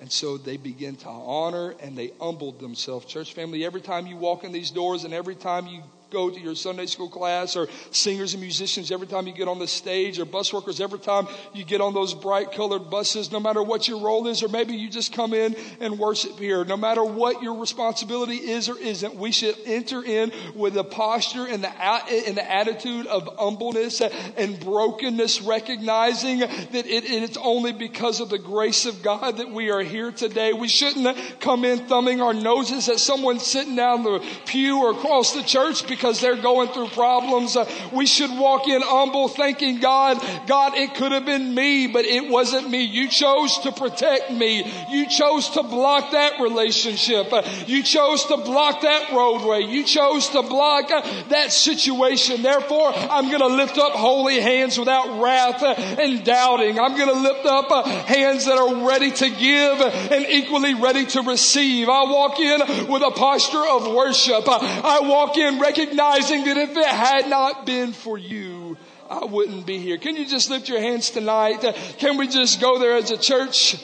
And 0.00 0.10
so 0.10 0.38
they 0.38 0.56
begin 0.56 0.96
to 0.96 1.08
honor 1.08 1.74
and 1.80 1.96
they 1.96 2.12
humbled 2.20 2.58
themselves. 2.58 3.06
Church 3.06 3.32
family, 3.32 3.64
every 3.64 3.80
time 3.80 4.06
you 4.06 4.16
walk 4.16 4.42
in 4.42 4.52
these 4.52 4.70
doors 4.70 5.04
and 5.04 5.14
every 5.14 5.36
time 5.36 5.66
you 5.66 5.82
go 6.10 6.30
to 6.30 6.40
your 6.40 6.54
Sunday 6.54 6.86
school 6.86 7.08
class 7.08 7.56
or 7.56 7.68
singers 7.90 8.34
and 8.34 8.40
musicians 8.40 8.92
every 8.92 9.06
time 9.06 9.26
you 9.26 9.32
get 9.32 9.48
on 9.48 9.58
the 9.58 9.66
stage 9.66 10.18
or 10.18 10.24
bus 10.24 10.52
workers 10.52 10.80
every 10.80 10.98
time 10.98 11.26
you 11.52 11.64
get 11.64 11.80
on 11.80 11.94
those 11.94 12.14
bright 12.14 12.52
colored 12.52 12.90
buses, 12.90 13.32
no 13.32 13.40
matter 13.40 13.62
what 13.62 13.88
your 13.88 14.00
role 14.00 14.26
is, 14.26 14.42
or 14.42 14.48
maybe 14.48 14.74
you 14.74 14.88
just 14.88 15.12
come 15.12 15.34
in 15.34 15.56
and 15.80 15.98
worship 15.98 16.38
here. 16.38 16.64
No 16.64 16.76
matter 16.76 17.04
what 17.04 17.42
your 17.42 17.58
responsibility 17.58 18.36
is 18.36 18.68
or 18.68 18.78
isn't, 18.78 19.16
we 19.16 19.32
should 19.32 19.56
enter 19.64 20.02
in 20.02 20.32
with 20.54 20.76
a 20.76 20.84
posture 20.84 21.46
and 21.46 21.64
the, 21.64 21.70
and 21.72 22.36
the 22.36 22.50
attitude 22.50 23.06
of 23.06 23.28
humbleness 23.38 24.00
and 24.00 24.60
brokenness, 24.60 25.42
recognizing 25.42 26.40
that 26.40 26.86
it, 26.86 27.04
it's 27.04 27.38
only 27.38 27.72
because 27.72 28.20
of 28.20 28.30
the 28.30 28.38
grace 28.38 28.86
of 28.86 29.02
God 29.02 29.38
that 29.38 29.50
we 29.50 29.70
are 29.70 29.82
here 29.82 30.12
today. 30.12 30.52
We 30.52 30.68
shouldn't 30.68 31.40
come 31.40 31.64
in 31.64 31.86
thumbing 31.86 32.20
our 32.20 32.34
noses 32.34 32.88
at 32.88 33.00
someone 33.00 33.40
sitting 33.40 33.76
down 33.76 34.04
the 34.04 34.24
pew 34.46 34.78
or 34.78 34.92
across 34.92 35.32
the 35.32 35.42
church 35.42 35.86
because 35.96 36.20
they're 36.20 36.36
going 36.36 36.68
through 36.68 36.88
problems. 36.88 37.56
Uh, 37.56 37.68
we 37.92 38.06
should 38.06 38.30
walk 38.30 38.68
in 38.68 38.82
humble 38.82 39.28
thanking 39.28 39.80
God, 39.80 40.22
God, 40.46 40.74
it 40.74 40.94
could 40.94 41.12
have 41.12 41.24
been 41.24 41.54
me, 41.54 41.86
but 41.86 42.04
it 42.04 42.30
wasn't 42.30 42.68
me. 42.68 42.82
You 42.84 43.08
chose 43.08 43.58
to 43.60 43.72
protect 43.72 44.30
me. 44.30 44.70
You 44.90 45.08
chose 45.08 45.50
to 45.50 45.62
block 45.62 46.12
that 46.12 46.40
relationship. 46.40 47.32
Uh, 47.32 47.42
you 47.66 47.82
chose 47.82 48.24
to 48.26 48.36
block 48.36 48.82
that 48.82 49.12
roadway. 49.12 49.62
You 49.62 49.84
chose 49.84 50.28
to 50.30 50.42
block 50.42 50.90
uh, 50.90 51.02
that 51.30 51.52
situation. 51.52 52.42
Therefore, 52.42 52.92
I'm 52.94 53.28
going 53.28 53.40
to 53.40 53.56
lift 53.56 53.78
up 53.78 53.92
holy 53.92 54.40
hands 54.40 54.78
without 54.78 55.22
wrath 55.22 55.62
uh, 55.62 55.74
and 55.98 56.24
doubting. 56.24 56.78
I'm 56.78 56.96
going 56.96 57.08
to 57.08 57.20
lift 57.20 57.46
up 57.46 57.70
uh, 57.70 57.88
hands 58.04 58.44
that 58.46 58.58
are 58.58 58.86
ready 58.86 59.10
to 59.10 59.30
give 59.30 59.80
and 59.80 60.26
equally 60.26 60.74
ready 60.74 61.06
to 61.06 61.22
receive. 61.22 61.88
I 61.88 62.04
walk 62.04 62.38
in 62.38 62.86
with 62.88 63.02
a 63.02 63.10
posture 63.12 63.64
of 63.66 63.92
worship. 63.92 64.48
Uh, 64.48 64.58
I 64.60 65.00
walk 65.02 65.36
in 65.38 65.58
recognizing 65.58 65.85
recognizing 65.86 66.44
that 66.44 66.56
if 66.56 66.76
it 66.76 66.86
had 66.86 67.28
not 67.28 67.66
been 67.66 67.92
for 67.92 68.18
you, 68.18 68.76
I 69.08 69.24
wouldn't 69.24 69.66
be 69.66 69.78
here. 69.78 69.98
Can 69.98 70.16
you 70.16 70.26
just 70.26 70.50
lift 70.50 70.68
your 70.68 70.80
hands 70.80 71.10
tonight? 71.10 71.64
Can 71.98 72.16
we 72.16 72.28
just 72.28 72.60
go 72.60 72.78
there 72.78 72.96
as 72.96 73.10
a 73.10 73.18
church? 73.18 73.76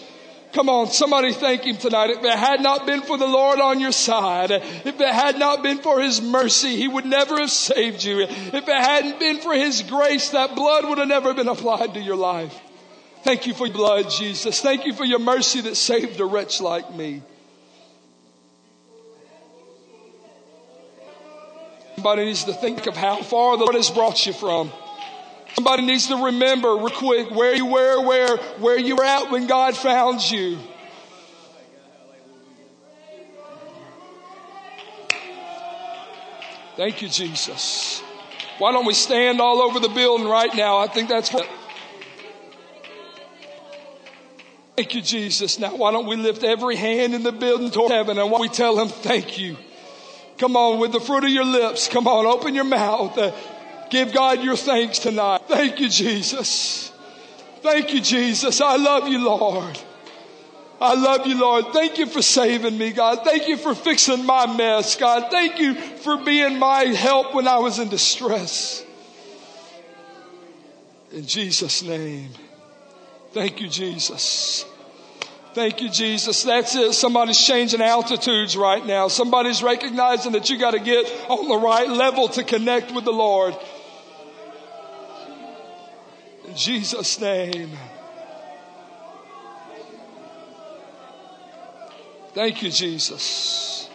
Come 0.53 0.69
on, 0.69 0.89
somebody 0.89 1.33
thank 1.33 1.63
him 1.63 1.77
tonight. 1.77 2.11
If 2.11 2.23
it 2.23 2.39
had 2.39 2.61
not 2.61 2.87
been 2.87 3.01
for 3.03 3.17
the 3.17 3.27
Lord 3.27 3.59
on 3.59 3.81
your 3.81 3.93
side, 3.93 4.51
if 4.51 5.01
it 5.01 5.15
had 5.15 5.39
not 5.39 5.63
been 5.63 5.79
for 5.79 6.01
his 6.01 6.21
mercy, 6.21 6.77
he 6.77 6.89
would 6.89 7.07
never 7.07 7.41
have 7.41 7.51
saved 7.51 8.05
you. 8.05 8.21
If 8.21 8.53
it 8.53 8.67
hadn't 8.69 9.19
been 9.19 9.39
for 9.39 9.55
his 9.55 9.83
grace, 9.83 10.31
that 10.31 10.55
blood 10.55 10.87
would 10.87 10.99
have 10.99 11.09
never 11.09 11.33
been 11.33 11.49
applied 11.49 11.95
to 11.95 12.01
your 12.01 12.17
life. 12.17 12.59
Thank 13.23 13.47
you 13.47 13.55
for 13.55 13.67
your 13.67 13.77
blood, 13.77 14.11
Jesus. 14.11 14.61
Thank 14.61 14.85
you 14.85 14.93
for 14.93 15.05
your 15.05 15.21
mercy 15.21 15.63
that 15.63 15.77
saved 15.77 16.21
a 16.21 16.27
wretch 16.27 16.61
like 16.61 16.95
me. 16.95 17.23
Somebody 22.03 22.25
needs 22.25 22.43
to 22.47 22.53
think 22.53 22.89
of 22.89 22.97
how 22.97 23.23
far 23.23 23.57
the 23.57 23.63
Lord 23.63 23.77
has 23.77 23.89
brought 23.89 24.27
you 24.27 24.33
from. 24.33 24.73
Somebody 25.55 25.87
needs 25.87 26.09
to 26.09 26.17
remember 26.17 26.75
real 26.75 26.91
quick 26.91 27.31
where 27.31 27.55
you 27.55 27.65
were, 27.65 28.05
where, 28.05 28.37
where 28.59 28.77
you 28.77 28.97
were 28.97 29.05
at 29.05 29.31
when 29.31 29.47
God 29.47 29.77
found 29.77 30.29
you. 30.29 30.59
Thank 36.77 37.03
you, 37.03 37.09
Jesus. 37.09 38.03
Why 38.59 38.73
don't 38.73 38.85
we 38.85 38.95
stand 38.95 39.41
all 39.41 39.63
over 39.63 39.79
the 39.79 39.89
building 39.89 40.27
right 40.27 40.53
now? 40.57 40.79
I 40.79 40.89
think 40.89 41.09
that's 41.09 41.33
what. 41.33 41.49
Thank 44.77 44.97
you, 44.97 45.03
Jesus. 45.03 45.61
Now, 45.61 45.77
why 45.77 45.93
don't 45.93 46.09
we 46.09 46.17
lift 46.17 46.43
every 46.43 46.75
hand 46.75 47.15
in 47.15 47.23
the 47.23 47.31
building 47.31 47.71
toward 47.71 47.93
heaven 47.93 48.19
and 48.19 48.29
why 48.29 48.41
we 48.41 48.49
tell 48.49 48.77
him 48.81 48.89
thank 48.89 49.39
you? 49.39 49.57
Come 50.39 50.57
on, 50.57 50.81
with 50.81 50.93
the 50.93 51.01
fruit 51.01 51.25
of 51.25 51.31
your 51.31 51.45
lips. 51.45 51.89
Come 51.89 52.07
on, 52.07 52.27
open 52.27 52.55
your 52.55 52.65
mouth. 52.65 53.17
Uh, 53.17 53.33
give 53.91 54.13
God 54.13 54.43
your 54.43 54.57
thanks 54.57 54.99
tonight. 54.99 55.43
Thank 55.47 55.81
you, 55.81 55.89
Jesus. 55.89 56.91
Thank 57.61 57.93
you, 57.95 58.01
Jesus. 58.01 58.61
I 58.61 58.77
love 58.77 59.07
you, 59.09 59.25
Lord. 59.25 59.79
I 60.81 60.95
love 60.95 61.29
you, 61.29 61.39
Lord. 61.39 61.67
Thank 61.73 61.99
you 61.99 62.07
for 62.07 62.23
saving 62.23 62.77
me, 62.77 62.91
God. 62.91 63.21
Thank 63.23 63.47
you 63.47 63.57
for 63.57 63.73
fixing 63.73 64.27
my 64.27 64.53
mess, 64.53 64.97
God. 64.97 65.31
Thank 65.31 65.61
you 65.61 65.75
for 65.75 66.17
being 66.17 66.59
my 66.59 66.87
help 66.87 67.35
when 67.35 67.47
I 67.47 67.59
was 67.59 67.79
in 67.79 67.89
distress. 67.89 68.85
In 71.13 71.25
Jesus' 71.25 71.83
name. 71.83 72.31
Thank 73.33 73.61
you, 73.61 73.69
Jesus. 73.69 74.65
Thank 75.55 75.83
you, 75.83 75.91
Jesus. 75.91 76.45
That's 76.45 76.75
it. 76.75 76.95
Somebody's 76.95 77.39
changing 77.39 77.83
altitudes 77.83 78.57
right 78.57 78.85
now. 78.85 79.09
Somebody's 79.09 79.63
recognizing 79.63 80.33
that 80.33 80.49
you 80.49 80.59
got 80.59 80.71
to 80.71 80.81
get 80.81 81.05
on 81.29 81.47
the 81.47 81.59
right 81.59 81.89
level 81.89 82.29
to 82.29 82.43
connect 82.43 82.91
with 82.93 83.05
the 83.05 83.13
Lord. 83.13 83.55
In 86.49 86.57
Jesus' 86.57 87.21
name. 87.21 87.71
Thank 92.33 92.63
you, 92.63 92.71
Jesus. 92.71 93.91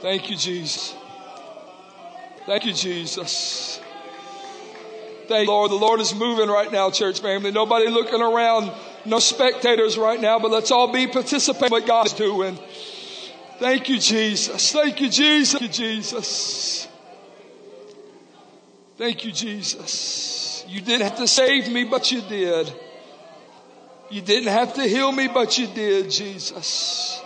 Thank 0.00 0.30
you, 0.30 0.36
Jesus. 0.36 0.96
Thank 2.44 2.64
you, 2.66 2.72
Jesus. 2.72 3.81
Thank 5.28 5.46
you, 5.46 5.52
Lord. 5.52 5.70
The 5.70 5.76
Lord 5.76 6.00
is 6.00 6.14
moving 6.14 6.48
right 6.48 6.70
now, 6.70 6.90
church 6.90 7.20
family. 7.20 7.50
Nobody 7.50 7.88
looking 7.88 8.20
around, 8.20 8.72
no 9.04 9.18
spectators 9.18 9.96
right 9.96 10.20
now, 10.20 10.38
but 10.38 10.50
let's 10.50 10.70
all 10.70 10.92
be 10.92 11.06
participating 11.06 11.70
what 11.70 11.86
God 11.86 12.06
is 12.06 12.12
doing. 12.12 12.58
Thank 13.58 13.88
you, 13.88 13.98
Jesus. 13.98 14.72
Thank 14.72 15.00
you, 15.00 15.08
Jesus. 15.08 15.60
Thank 15.60 15.62
you, 15.62 15.68
Jesus. 15.68 16.88
Thank 18.98 19.24
you, 19.24 19.32
Jesus. 19.32 20.64
You 20.68 20.80
didn't 20.80 21.02
have 21.02 21.18
to 21.18 21.28
save 21.28 21.70
me, 21.70 21.84
but 21.84 22.10
you 22.10 22.20
did. 22.22 22.72
You 24.10 24.20
didn't 24.20 24.52
have 24.52 24.74
to 24.74 24.82
heal 24.82 25.10
me, 25.10 25.28
but 25.28 25.56
you 25.58 25.66
did, 25.68 26.10
Jesus. 26.10 27.21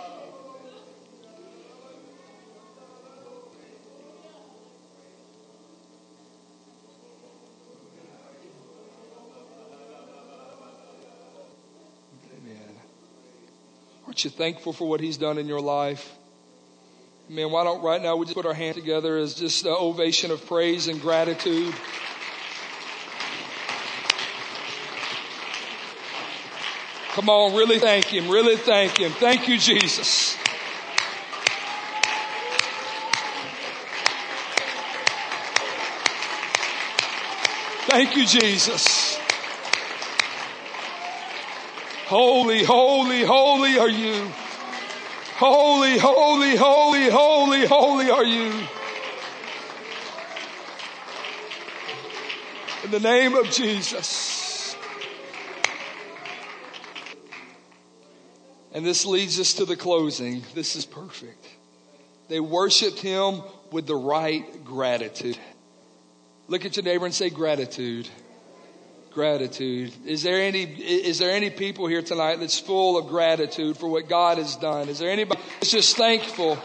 Aren't 14.17 14.25
you 14.25 14.31
thankful 14.31 14.73
for 14.73 14.89
what 14.89 14.99
He's 14.99 15.17
done 15.17 15.37
in 15.37 15.45
your 15.45 15.61
life? 15.61 16.11
Man, 17.29 17.51
why 17.51 17.63
don't 17.63 17.83
right 17.83 18.01
now 18.01 18.15
we 18.15 18.25
just 18.25 18.33
put 18.33 18.47
our 18.47 18.53
hands 18.55 18.75
together 18.75 19.15
as 19.15 19.35
just 19.35 19.63
an 19.63 19.75
ovation 19.77 20.31
of 20.31 20.43
praise 20.47 20.87
and 20.87 20.99
gratitude? 20.99 21.71
Come 27.09 27.29
on, 27.29 27.55
really 27.55 27.77
thank 27.77 28.05
Him, 28.05 28.27
really 28.27 28.57
thank 28.57 28.97
Him. 28.97 29.11
Thank 29.11 29.47
you, 29.47 29.59
Jesus. 29.59 30.35
Thank 37.85 38.15
you, 38.15 38.25
Jesus. 38.25 39.06
Holy, 42.07 42.63
holy, 42.63 43.25
holy 43.25 43.77
are 43.77 43.89
you. 43.89 44.31
Holy, 45.35 45.97
holy, 45.97 46.55
holy, 46.55 47.09
holy, 47.09 47.65
holy 47.65 48.09
are 48.09 48.23
you. 48.23 48.53
In 52.85 52.91
the 52.91 53.01
name 53.01 53.35
of 53.35 53.51
Jesus. 53.51 54.77
And 58.71 58.85
this 58.85 59.05
leads 59.05 59.37
us 59.37 59.55
to 59.55 59.65
the 59.65 59.75
closing. 59.75 60.43
This 60.55 60.77
is 60.77 60.85
perfect. 60.85 61.45
They 62.29 62.39
worshiped 62.39 62.99
him 62.99 63.41
with 63.69 63.85
the 63.85 63.97
right 63.97 64.63
gratitude. 64.63 65.37
Look 66.47 66.63
at 66.63 66.77
your 66.77 66.85
neighbor 66.85 67.03
and 67.03 67.13
say 67.13 67.29
gratitude. 67.29 68.07
Gratitude. 69.17 69.93
Is 70.05 70.21
there 70.21 70.39
any, 70.43 70.61
is 70.61 71.17
there 71.17 71.31
any 71.31 71.49
people 71.49 71.87
here 71.87 72.03
tonight 72.03 72.35
that's 72.39 72.59
full 72.59 72.99
of 72.99 73.07
gratitude 73.07 73.75
for 73.75 73.89
what 73.89 74.07
God 74.07 74.37
has 74.37 74.55
done? 74.57 74.89
Is 74.89 74.99
there 74.99 75.09
anybody 75.09 75.41
that's 75.53 75.71
just 75.71 75.97
thankful 75.97 76.55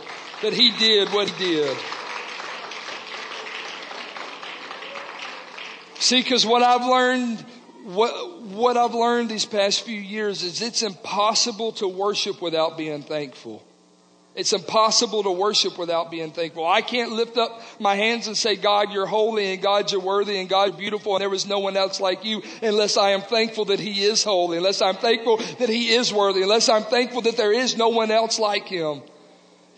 that 0.42 0.52
he 0.52 0.70
did 0.72 1.08
what 1.08 1.30
he 1.30 1.46
did? 1.46 1.76
See, 5.98 6.20
because 6.20 6.44
what 6.44 6.62
I've 6.62 6.84
learned, 6.84 7.42
what, 7.84 8.42
what 8.42 8.76
I've 8.76 8.92
learned 8.92 9.30
these 9.30 9.46
past 9.46 9.86
few 9.86 9.98
years 9.98 10.42
is 10.42 10.60
it's 10.60 10.82
impossible 10.82 11.72
to 11.72 11.88
worship 11.88 12.42
without 12.42 12.76
being 12.76 13.02
thankful. 13.02 13.62
It's 14.34 14.54
impossible 14.54 15.24
to 15.24 15.30
worship 15.30 15.76
without 15.76 16.10
being 16.10 16.30
thankful. 16.30 16.66
I 16.66 16.80
can't 16.80 17.12
lift 17.12 17.36
up 17.36 17.60
my 17.78 17.96
hands 17.96 18.28
and 18.28 18.36
say, 18.36 18.56
God, 18.56 18.90
you're 18.90 19.06
holy 19.06 19.52
and 19.52 19.62
God, 19.62 19.92
you're 19.92 20.00
worthy 20.00 20.38
and 20.38 20.48
God, 20.48 20.70
you're 20.70 20.78
beautiful 20.78 21.14
and 21.14 21.20
there 21.20 21.34
is 21.34 21.46
no 21.46 21.58
one 21.58 21.76
else 21.76 22.00
like 22.00 22.24
you 22.24 22.42
unless 22.62 22.96
I 22.96 23.10
am 23.10 23.20
thankful 23.20 23.66
that 23.66 23.78
He 23.78 24.02
is 24.02 24.24
holy, 24.24 24.56
unless 24.56 24.80
I'm 24.80 24.96
thankful 24.96 25.36
that 25.36 25.68
He 25.68 25.90
is 25.90 26.14
worthy, 26.14 26.42
unless 26.42 26.70
I'm 26.70 26.84
thankful 26.84 27.20
that 27.22 27.36
there 27.36 27.52
is 27.52 27.76
no 27.76 27.88
one 27.88 28.10
else 28.10 28.38
like 28.38 28.66
Him. 28.68 29.02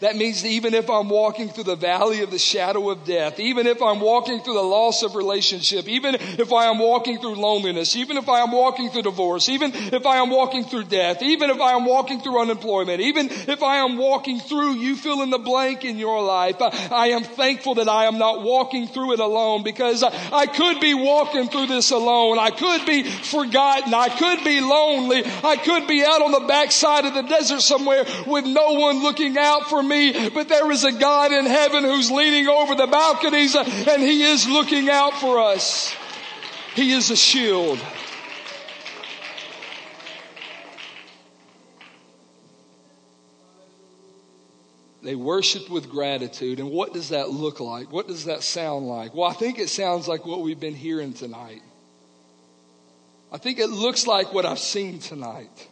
That 0.00 0.16
means 0.16 0.44
even 0.44 0.74
if 0.74 0.90
I'm 0.90 1.08
walking 1.08 1.48
through 1.48 1.64
the 1.64 1.76
valley 1.76 2.22
of 2.22 2.32
the 2.32 2.38
shadow 2.38 2.90
of 2.90 3.04
death, 3.04 3.38
even 3.38 3.68
if 3.68 3.80
I'm 3.80 4.00
walking 4.00 4.40
through 4.40 4.54
the 4.54 4.60
loss 4.60 5.04
of 5.04 5.14
relationship, 5.14 5.86
even 5.86 6.16
if 6.16 6.52
I 6.52 6.66
am 6.66 6.80
walking 6.80 7.20
through 7.20 7.36
loneliness, 7.36 7.94
even 7.94 8.16
if 8.16 8.28
I 8.28 8.40
am 8.40 8.50
walking 8.50 8.90
through 8.90 9.02
divorce, 9.02 9.48
even 9.48 9.70
if 9.72 10.04
I 10.04 10.16
am 10.16 10.30
walking 10.30 10.64
through 10.64 10.84
death, 10.84 11.22
even 11.22 11.48
if 11.48 11.60
I 11.60 11.74
am 11.74 11.84
walking 11.84 12.20
through 12.20 12.40
unemployment, 12.40 13.00
even 13.02 13.28
if 13.30 13.62
I 13.62 13.76
am 13.76 13.96
walking 13.96 14.40
through 14.40 14.74
you 14.74 14.96
fill 14.96 15.22
in 15.22 15.30
the 15.30 15.38
blank 15.38 15.84
in 15.84 15.96
your 15.96 16.24
life, 16.24 16.60
uh, 16.60 16.70
I 16.90 17.10
am 17.10 17.22
thankful 17.22 17.76
that 17.76 17.88
I 17.88 18.06
am 18.06 18.18
not 18.18 18.42
walking 18.42 18.88
through 18.88 19.12
it 19.12 19.20
alone 19.20 19.62
because 19.62 20.02
I 20.02 20.46
could 20.46 20.80
be 20.80 20.94
walking 20.94 21.48
through 21.48 21.68
this 21.68 21.92
alone. 21.92 22.40
I 22.40 22.50
could 22.50 22.84
be 22.84 23.04
forgotten. 23.04 23.94
I 23.94 24.08
could 24.08 24.42
be 24.42 24.60
lonely. 24.60 25.22
I 25.24 25.56
could 25.56 25.86
be 25.86 26.04
out 26.04 26.20
on 26.20 26.32
the 26.32 26.46
backside 26.48 27.04
of 27.04 27.14
the 27.14 27.22
desert 27.22 27.60
somewhere 27.60 28.04
with 28.26 28.44
no 28.44 28.72
one 28.72 29.00
looking 29.00 29.38
out 29.38 29.70
for 29.70 29.83
me, 29.84 30.28
but 30.30 30.48
there 30.48 30.70
is 30.70 30.84
a 30.84 30.92
God 30.92 31.32
in 31.32 31.46
heaven 31.46 31.84
who's 31.84 32.10
leaning 32.10 32.48
over 32.48 32.74
the 32.74 32.86
balconies 32.86 33.54
and 33.54 34.02
he 34.02 34.22
is 34.22 34.48
looking 34.48 34.90
out 34.90 35.14
for 35.14 35.38
us. 35.40 35.94
He 36.74 36.92
is 36.92 37.10
a 37.10 37.16
shield. 37.16 37.78
They 45.04 45.14
worship 45.14 45.68
with 45.68 45.90
gratitude. 45.90 46.58
And 46.58 46.70
what 46.70 46.94
does 46.94 47.10
that 47.10 47.28
look 47.28 47.60
like? 47.60 47.92
What 47.92 48.08
does 48.08 48.24
that 48.24 48.42
sound 48.42 48.88
like? 48.88 49.14
Well, 49.14 49.28
I 49.28 49.34
think 49.34 49.58
it 49.58 49.68
sounds 49.68 50.08
like 50.08 50.24
what 50.24 50.40
we've 50.40 50.58
been 50.58 50.74
hearing 50.74 51.12
tonight. 51.12 51.60
I 53.30 53.36
think 53.36 53.58
it 53.58 53.68
looks 53.68 54.06
like 54.06 54.32
what 54.32 54.46
I've 54.46 54.58
seen 54.58 55.00
tonight. 55.00 55.68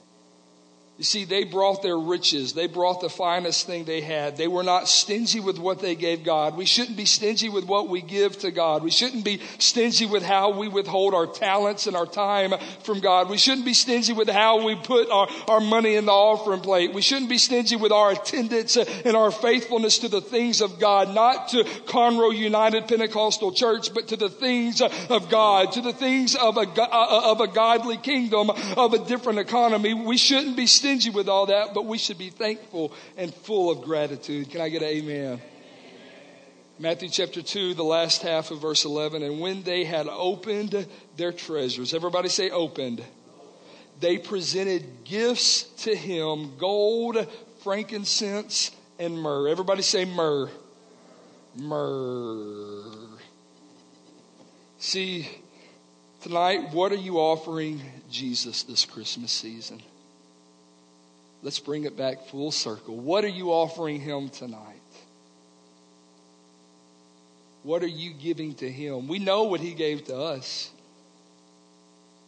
You 0.99 1.05
see, 1.05 1.25
they 1.25 1.45
brought 1.45 1.83
their 1.83 1.99
riches. 1.99 2.53
They 2.53 2.67
brought 2.67 3.01
the 3.01 3.09
finest 3.09 3.67
thing 3.67 3.85
they 3.85 4.03
had. 4.03 4.37
They 4.37 4.47
were 4.47 4.63
not 4.63 4.89
stingy 4.89 5.41
with 5.41 5.59
what 5.59 5.81
they 5.81 5.95
gave 5.95 6.23
God. 6.23 6.55
We 6.55 6.67
shouldn't 6.67 6.99
be 6.99 7.07
stingy 7.07 7.49
with 7.49 7.65
what 7.65 7.89
we 7.89 8.03
give 8.03 8.39
to 8.41 8.51
God. 8.51 8.85
We 8.85 8.91
shouldn't 8.91 9.25
be 9.25 9.41
stingy 9.59 10.05
with 10.05 10.23
how 10.23 10.51
we 10.51 10.69
withhold 10.69 11.15
our 11.15 11.27
talents 11.27 11.87
and 11.87 11.97
our 11.97 12.07
time 12.07 12.53
from 12.85 13.01
God. 13.01 13.31
We 13.31 13.39
shouldn't 13.39 13.65
be 13.65 13.73
stingy 13.73 14.13
with 14.13 14.29
how 14.29 14.65
we 14.67 14.77
put 14.77 15.11
our, 15.11 15.29
our 15.49 15.61
money 15.61 15.95
in 15.95 16.05
the 16.05 16.13
offering 16.13 16.61
plate. 16.61 16.93
We 16.93 17.01
shouldn't 17.01 17.31
be 17.31 17.39
stingy 17.39 17.77
with 17.77 17.91
our 17.91 18.13
attendance 18.13 18.77
and 18.77 19.17
our 19.17 19.31
faithfulness 19.31 19.99
to 20.01 20.09
the 20.09 20.21
things 20.21 20.61
of 20.61 20.79
God, 20.79 21.15
not 21.15 21.49
to 21.49 21.65
Conroe 21.87 22.37
United 22.37 22.87
Pentecostal 22.87 23.53
Church, 23.53 23.95
but 23.95 24.09
to 24.09 24.17
the 24.17 24.31
things 24.31 24.83
of 24.83 25.31
God, 25.31 25.73
to 25.73 25.81
the 25.81 25.95
things 25.95 26.37
of 26.37 26.59
a, 26.59 26.69
uh, 26.69 27.33
of 27.33 27.41
a 27.41 27.49
godly 27.49 27.97
kingdom, 27.97 28.51
of 28.77 28.93
a 28.93 28.99
different 28.99 29.39
economy. 29.39 29.95
We 29.95 30.19
shouldn't 30.19 30.57
be 30.57 30.67
stingy 30.83 31.11
with 31.11 31.29
all 31.29 31.47
that, 31.47 31.75
but 31.75 31.87
we 31.87 31.97
should 31.97 32.18
be 32.18 32.31
thankful 32.31 32.92
and 33.16 33.33
full 33.33 33.71
of 33.71 33.83
gratitude. 33.83 34.51
Can 34.51 34.61
I 34.61 34.68
get 34.68 34.83
an 34.83 34.88
amen? 34.88 35.40
Matthew 36.77 37.09
chapter 37.09 37.40
2, 37.40 37.75
the 37.75 37.85
last 37.85 38.23
half 38.23 38.51
of 38.51 38.61
verse 38.61 38.85
11. 38.85 39.23
And 39.23 39.38
when 39.38 39.62
they 39.62 39.85
had 39.85 40.09
opened 40.09 40.88
their 41.16 41.31
treasures, 41.31 41.95
everybody 41.95 42.29
say 42.29 42.51
opened, 42.51 43.01
they 44.01 44.18
presented 44.18 45.05
gifts 45.05 45.62
to 45.85 45.95
him 45.95 46.57
gold, 46.59 47.29
frankincense, 47.62 48.73
and 48.99 49.16
myrrh. 49.16 49.49
Everybody 49.49 49.83
say 49.83 50.05
myrrh. 50.05 50.51
Myrrh. 51.55 52.83
See, 54.79 55.29
tonight, 56.23 56.73
what 56.73 56.90
are 56.90 56.97
you 56.97 57.18
offering 57.18 57.81
Jesus 58.11 58.64
this 58.64 58.85
Christmas 58.85 59.31
season? 59.31 59.81
Let's 61.43 61.59
bring 61.59 61.85
it 61.85 61.97
back 61.97 62.27
full 62.29 62.53
circle. 62.53 62.97
What 62.97 63.25
are 63.25 63.29
you 63.29 63.51
offering 63.51 64.01
Him 64.01 64.29
tonight? 64.29 64.59
What 67.65 67.83
are 67.83 67.89
you 67.89 68.13
giving 68.13 68.55
to 68.57 68.71
Him? 68.71 69.09
We 69.09 69.19
know 69.19 69.45
what 69.45 69.61
He 69.61 69.75
gave 69.75 70.05
to 70.07 70.17
us. 70.17 70.71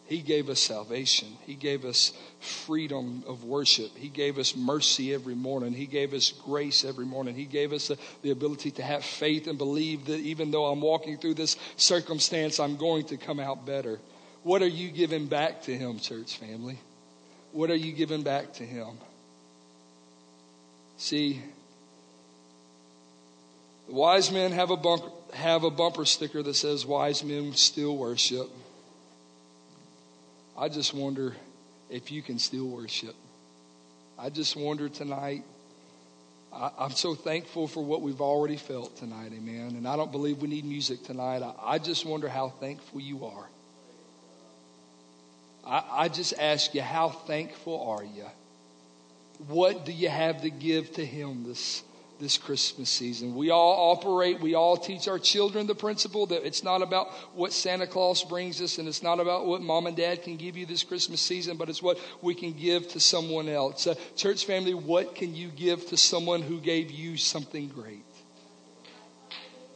He 0.07 0.21
gave 0.21 0.49
us 0.49 0.59
salvation. 0.59 1.29
He 1.47 1.55
gave 1.55 1.83
us 1.83 2.13
freedom 2.39 3.23
of 3.25 3.43
worship. 3.43 3.89
He 3.97 4.07
gave 4.07 4.37
us 4.37 4.55
mercy 4.55 5.13
every 5.13 5.33
morning. 5.33 5.73
He 5.73 5.87
gave 5.87 6.13
us 6.13 6.31
grace 6.31 6.85
every 6.85 7.05
morning. 7.05 7.33
He 7.33 7.45
gave 7.45 7.73
us 7.73 7.87
the, 7.87 7.97
the, 8.21 8.29
ability 8.29 8.69
to 8.71 8.83
have 8.83 9.03
faith 9.03 9.47
and 9.47 9.57
believe 9.57 10.05
that 10.05 10.19
even 10.19 10.51
though 10.51 10.67
I'm 10.67 10.79
walking 10.79 11.17
through 11.17 11.33
this 11.33 11.57
circumstance, 11.75 12.59
I'm 12.59 12.77
going 12.77 13.05
to 13.05 13.17
come 13.17 13.39
out 13.39 13.65
better. 13.65 13.99
What 14.43 14.61
are 14.61 14.67
you 14.67 14.91
giving 14.91 15.25
back 15.25 15.63
to 15.63 15.75
Him, 15.75 15.97
church 15.97 16.37
family? 16.37 16.77
What 17.55 17.71
are 17.71 17.75
you 17.75 17.93
giving 17.93 18.21
back 18.21 18.51
to 18.55 18.65
Him? 18.65 18.97
See, 20.97 21.41
the 23.87 23.93
wise 23.93 24.29
men 24.29 24.51
have 24.51 24.71
a, 24.71 24.75
bumper, 24.75 25.07
have 25.33 25.63
a 25.63 25.71
bumper 25.71 26.03
sticker 26.03 26.43
that 26.43 26.53
says, 26.55 26.85
Wise 26.85 27.23
men 27.23 27.53
still 27.53 27.95
worship. 27.95 28.49
I 30.57 30.67
just 30.67 30.93
wonder 30.93 31.33
if 31.89 32.11
you 32.11 32.21
can 32.21 32.39
still 32.39 32.67
worship. 32.67 33.15
I 34.19 34.29
just 34.29 34.57
wonder 34.57 34.89
tonight. 34.89 35.45
I, 36.51 36.71
am 36.77 36.91
so 36.91 37.15
thankful 37.15 37.69
for 37.69 37.85
what 37.85 38.01
we've 38.01 38.19
already 38.19 38.57
felt 38.57 38.97
tonight, 38.97 39.31
amen. 39.33 39.75
And 39.77 39.87
I 39.87 39.95
don't 39.95 40.11
believe 40.11 40.41
we 40.41 40.49
need 40.49 40.65
music 40.65 41.03
tonight. 41.03 41.41
I, 41.41 41.53
I 41.63 41.77
just 41.77 42.05
wonder 42.05 42.27
how 42.27 42.49
thankful 42.49 42.99
you 42.99 43.23
are. 43.23 43.47
I, 45.65 45.83
I 45.91 46.07
just 46.09 46.33
ask 46.39 46.73
you, 46.75 46.81
how 46.81 47.09
thankful 47.09 47.81
are 47.89 48.03
you? 48.03 48.25
What 49.47 49.85
do 49.85 49.91
you 49.91 50.09
have 50.09 50.41
to 50.43 50.49
give 50.49 50.93
to 50.93 51.05
Him 51.05 51.43
this, 51.43 51.83
this 52.19 52.37
Christmas 52.37 52.89
season? 52.89 53.35
We 53.35 53.49
all 53.49 53.91
operate, 53.91 54.39
we 54.39 54.55
all 54.55 54.77
teach 54.77 55.07
our 55.07 55.19
children 55.19 55.67
the 55.67 55.75
principle 55.75 56.27
that 56.27 56.45
it's 56.45 56.63
not 56.63 56.81
about 56.81 57.11
what 57.33 57.51
Santa 57.51 57.87
Claus 57.87 58.23
brings 58.23 58.61
us 58.61 58.77
and 58.77 58.87
it's 58.87 59.03
not 59.03 59.19
about 59.19 59.45
what 59.45 59.61
mom 59.61 59.87
and 59.87 59.97
dad 59.97 60.23
can 60.23 60.37
give 60.37 60.55
you 60.55 60.65
this 60.65 60.83
Christmas 60.83 61.19
season, 61.19 61.57
but 61.57 61.67
it's 61.67 61.81
what 61.81 61.99
we 62.21 62.35
can 62.35 62.53
give 62.53 62.87
to 62.89 62.99
someone 62.99 63.49
else. 63.49 63.87
Uh, 63.87 63.95
church 64.15 64.45
family, 64.45 64.73
what 64.73 65.15
can 65.15 65.35
you 65.35 65.49
give 65.49 65.87
to 65.87 65.97
someone 65.97 66.41
who 66.41 66.59
gave 66.59 66.91
you 66.91 67.17
something 67.17 67.67
great? 67.67 68.05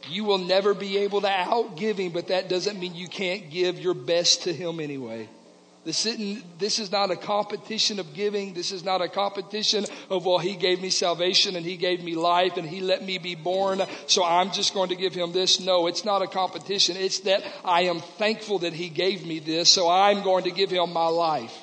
You 0.08 0.24
will 0.24 0.38
never 0.38 0.72
be 0.72 0.98
able 0.98 1.20
to 1.20 1.28
outgive 1.28 1.98
him, 1.98 2.12
but 2.12 2.28
that 2.28 2.48
doesn't 2.48 2.80
mean 2.80 2.94
you 2.94 3.06
can't 3.06 3.50
give 3.50 3.78
your 3.78 3.94
best 3.94 4.44
to 4.44 4.52
him 4.52 4.80
anyway. 4.80 5.28
This, 5.82 6.04
is 6.04 6.92
not 6.92 7.10
a 7.10 7.16
competition 7.16 8.00
of 8.00 8.12
giving. 8.12 8.52
This 8.52 8.70
is 8.70 8.84
not 8.84 9.00
a 9.00 9.08
competition 9.08 9.86
of, 10.10 10.26
well, 10.26 10.38
he 10.38 10.54
gave 10.54 10.82
me 10.82 10.90
salvation 10.90 11.56
and 11.56 11.64
he 11.64 11.78
gave 11.78 12.04
me 12.04 12.14
life 12.14 12.58
and 12.58 12.68
he 12.68 12.80
let 12.80 13.02
me 13.02 13.16
be 13.16 13.34
born, 13.34 13.80
so 14.06 14.22
I'm 14.22 14.50
just 14.52 14.74
going 14.74 14.90
to 14.90 14.94
give 14.94 15.14
him 15.14 15.32
this. 15.32 15.58
No, 15.58 15.86
it's 15.86 16.04
not 16.04 16.20
a 16.20 16.26
competition. 16.26 16.96
It's 16.98 17.20
that 17.20 17.42
I 17.64 17.82
am 17.82 18.00
thankful 18.00 18.58
that 18.58 18.74
he 18.74 18.90
gave 18.90 19.26
me 19.26 19.38
this, 19.38 19.70
so 19.72 19.88
I'm 19.88 20.22
going 20.22 20.44
to 20.44 20.50
give 20.50 20.70
him 20.70 20.92
my 20.92 21.06
life. 21.06 21.56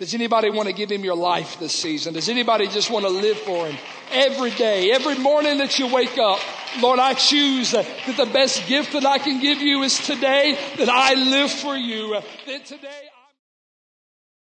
Does 0.00 0.14
anybody 0.14 0.48
want 0.48 0.66
to 0.66 0.72
give 0.72 0.90
him 0.90 1.04
your 1.04 1.14
life 1.14 1.60
this 1.60 1.74
season? 1.74 2.14
Does 2.14 2.30
anybody 2.30 2.66
just 2.68 2.90
want 2.90 3.04
to 3.04 3.10
live 3.10 3.36
for 3.36 3.66
him 3.66 3.76
every 4.10 4.50
day, 4.50 4.92
every 4.92 5.18
morning 5.18 5.58
that 5.58 5.78
you 5.78 5.92
wake 5.92 6.16
up? 6.16 6.40
Lord, 6.80 6.98
I 6.98 7.12
choose 7.12 7.72
that 7.72 7.86
the 8.16 8.24
best 8.24 8.66
gift 8.66 8.94
that 8.94 9.04
I 9.04 9.18
can 9.18 9.42
give 9.42 9.60
you 9.60 9.82
is 9.82 9.98
today 9.98 10.56
that 10.78 10.88
I 10.88 11.12
live 11.12 11.50
for 11.50 11.76
you. 11.76 12.18
That 12.46 12.64
today 12.64 13.10